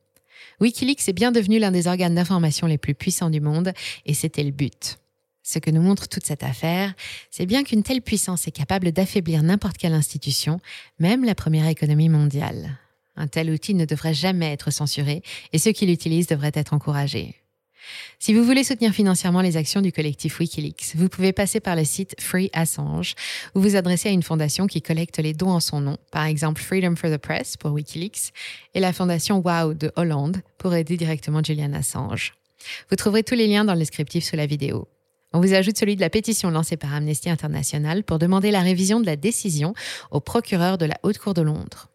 Wikileaks 0.60 1.08
est 1.08 1.12
bien 1.12 1.32
devenu 1.32 1.58
l'un 1.58 1.72
des 1.72 1.86
organes 1.86 2.14
d'information 2.14 2.66
les 2.66 2.78
plus 2.78 2.94
puissants 2.94 3.30
du 3.30 3.40
monde, 3.40 3.72
et 4.06 4.14
c'était 4.14 4.44
le 4.44 4.50
but. 4.50 4.98
Ce 5.42 5.58
que 5.58 5.70
nous 5.70 5.82
montre 5.82 6.08
toute 6.08 6.24
cette 6.24 6.42
affaire, 6.42 6.94
c'est 7.30 7.46
bien 7.46 7.64
qu'une 7.64 7.82
telle 7.82 8.00
puissance 8.00 8.46
est 8.48 8.52
capable 8.52 8.92
d'affaiblir 8.92 9.42
n'importe 9.42 9.76
quelle 9.76 9.92
institution, 9.92 10.60
même 10.98 11.24
la 11.24 11.34
première 11.34 11.68
économie 11.68 12.08
mondiale. 12.08 12.78
Un 13.16 13.26
tel 13.26 13.50
outil 13.50 13.74
ne 13.74 13.84
devrait 13.84 14.14
jamais 14.14 14.52
être 14.52 14.70
censuré, 14.70 15.22
et 15.52 15.58
ceux 15.58 15.72
qui 15.72 15.86
l'utilisent 15.86 16.28
devraient 16.28 16.52
être 16.54 16.72
encouragés. 16.72 17.34
Si 18.18 18.32
vous 18.32 18.44
voulez 18.44 18.64
soutenir 18.64 18.92
financièrement 18.92 19.40
les 19.40 19.56
actions 19.56 19.80
du 19.80 19.92
collectif 19.92 20.38
Wikileaks, 20.38 20.92
vous 20.94 21.08
pouvez 21.08 21.32
passer 21.32 21.60
par 21.60 21.76
le 21.76 21.84
site 21.84 22.14
Free 22.20 22.50
Assange 22.52 23.14
ou 23.54 23.60
vous 23.60 23.76
adresser 23.76 24.08
à 24.08 24.12
une 24.12 24.22
fondation 24.22 24.66
qui 24.66 24.82
collecte 24.82 25.18
les 25.18 25.34
dons 25.34 25.50
en 25.50 25.60
son 25.60 25.80
nom, 25.80 25.96
par 26.10 26.24
exemple 26.24 26.62
Freedom 26.62 26.96
for 26.96 27.10
the 27.10 27.18
Press 27.18 27.56
pour 27.56 27.72
Wikileaks 27.72 28.32
et 28.74 28.80
la 28.80 28.92
fondation 28.92 29.38
WOW 29.38 29.74
de 29.74 29.92
Hollande 29.96 30.38
pour 30.58 30.74
aider 30.74 30.96
directement 30.96 31.42
Julian 31.42 31.72
Assange. 31.74 32.34
Vous 32.90 32.96
trouverez 32.96 33.22
tous 33.22 33.34
les 33.34 33.46
liens 33.46 33.64
dans 33.64 33.74
le 33.74 33.80
descriptif 33.80 34.24
sous 34.24 34.36
la 34.36 34.46
vidéo. 34.46 34.88
On 35.32 35.40
vous 35.40 35.52
ajoute 35.52 35.76
celui 35.76 35.96
de 35.96 36.00
la 36.00 36.10
pétition 36.10 36.50
lancée 36.50 36.76
par 36.76 36.94
Amnesty 36.94 37.28
International 37.28 38.04
pour 38.04 38.20
demander 38.20 38.52
la 38.52 38.60
révision 38.60 39.00
de 39.00 39.06
la 39.06 39.16
décision 39.16 39.74
au 40.12 40.20
procureur 40.20 40.78
de 40.78 40.86
la 40.86 40.94
Haute 41.02 41.18
Cour 41.18 41.34
de 41.34 41.42
Londres. 41.42 41.88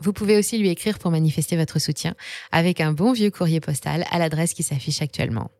Vous 0.00 0.12
pouvez 0.12 0.36
aussi 0.36 0.58
lui 0.58 0.68
écrire 0.68 0.98
pour 0.98 1.10
manifester 1.10 1.56
votre 1.56 1.78
soutien 1.78 2.14
avec 2.52 2.80
un 2.80 2.92
bon 2.92 3.12
vieux 3.12 3.30
courrier 3.30 3.60
postal 3.60 4.04
à 4.10 4.18
l'adresse 4.18 4.54
qui 4.54 4.62
s'affiche 4.62 5.02
actuellement. 5.02 5.50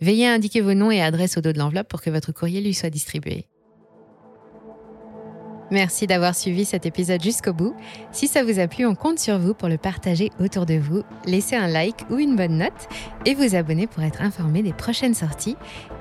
Veillez 0.00 0.26
à 0.26 0.32
indiquer 0.32 0.60
vos 0.60 0.74
noms 0.74 0.90
et 0.90 1.00
adresses 1.00 1.36
au 1.36 1.40
dos 1.40 1.52
de 1.52 1.58
l'enveloppe 1.58 1.88
pour 1.88 2.02
que 2.02 2.10
votre 2.10 2.32
courrier 2.32 2.60
lui 2.60 2.74
soit 2.74 2.90
distribué. 2.90 3.46
Merci 5.70 6.08
d'avoir 6.08 6.34
suivi 6.34 6.64
cet 6.64 6.84
épisode 6.84 7.22
jusqu'au 7.22 7.52
bout. 7.52 7.76
Si 8.10 8.26
ça 8.26 8.42
vous 8.42 8.58
a 8.58 8.66
plu, 8.66 8.86
on 8.86 8.96
compte 8.96 9.20
sur 9.20 9.38
vous 9.38 9.54
pour 9.54 9.68
le 9.68 9.78
partager 9.78 10.30
autour 10.40 10.66
de 10.66 10.74
vous, 10.74 11.04
laisser 11.26 11.54
un 11.54 11.68
like 11.68 12.04
ou 12.10 12.18
une 12.18 12.34
bonne 12.34 12.58
note 12.58 12.88
et 13.24 13.34
vous 13.34 13.54
abonner 13.54 13.86
pour 13.86 14.02
être 14.02 14.20
informé 14.20 14.62
des 14.62 14.72
prochaines 14.72 15.14
sorties. 15.14 15.56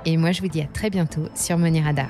Et 0.06 0.18
moi, 0.18 0.32
je 0.32 0.42
vous 0.42 0.48
dis 0.48 0.62
à 0.62 0.66
très 0.66 0.90
bientôt 0.90 1.28
sur 1.36 1.60
Money 1.60 1.82
Radar. 1.82 2.10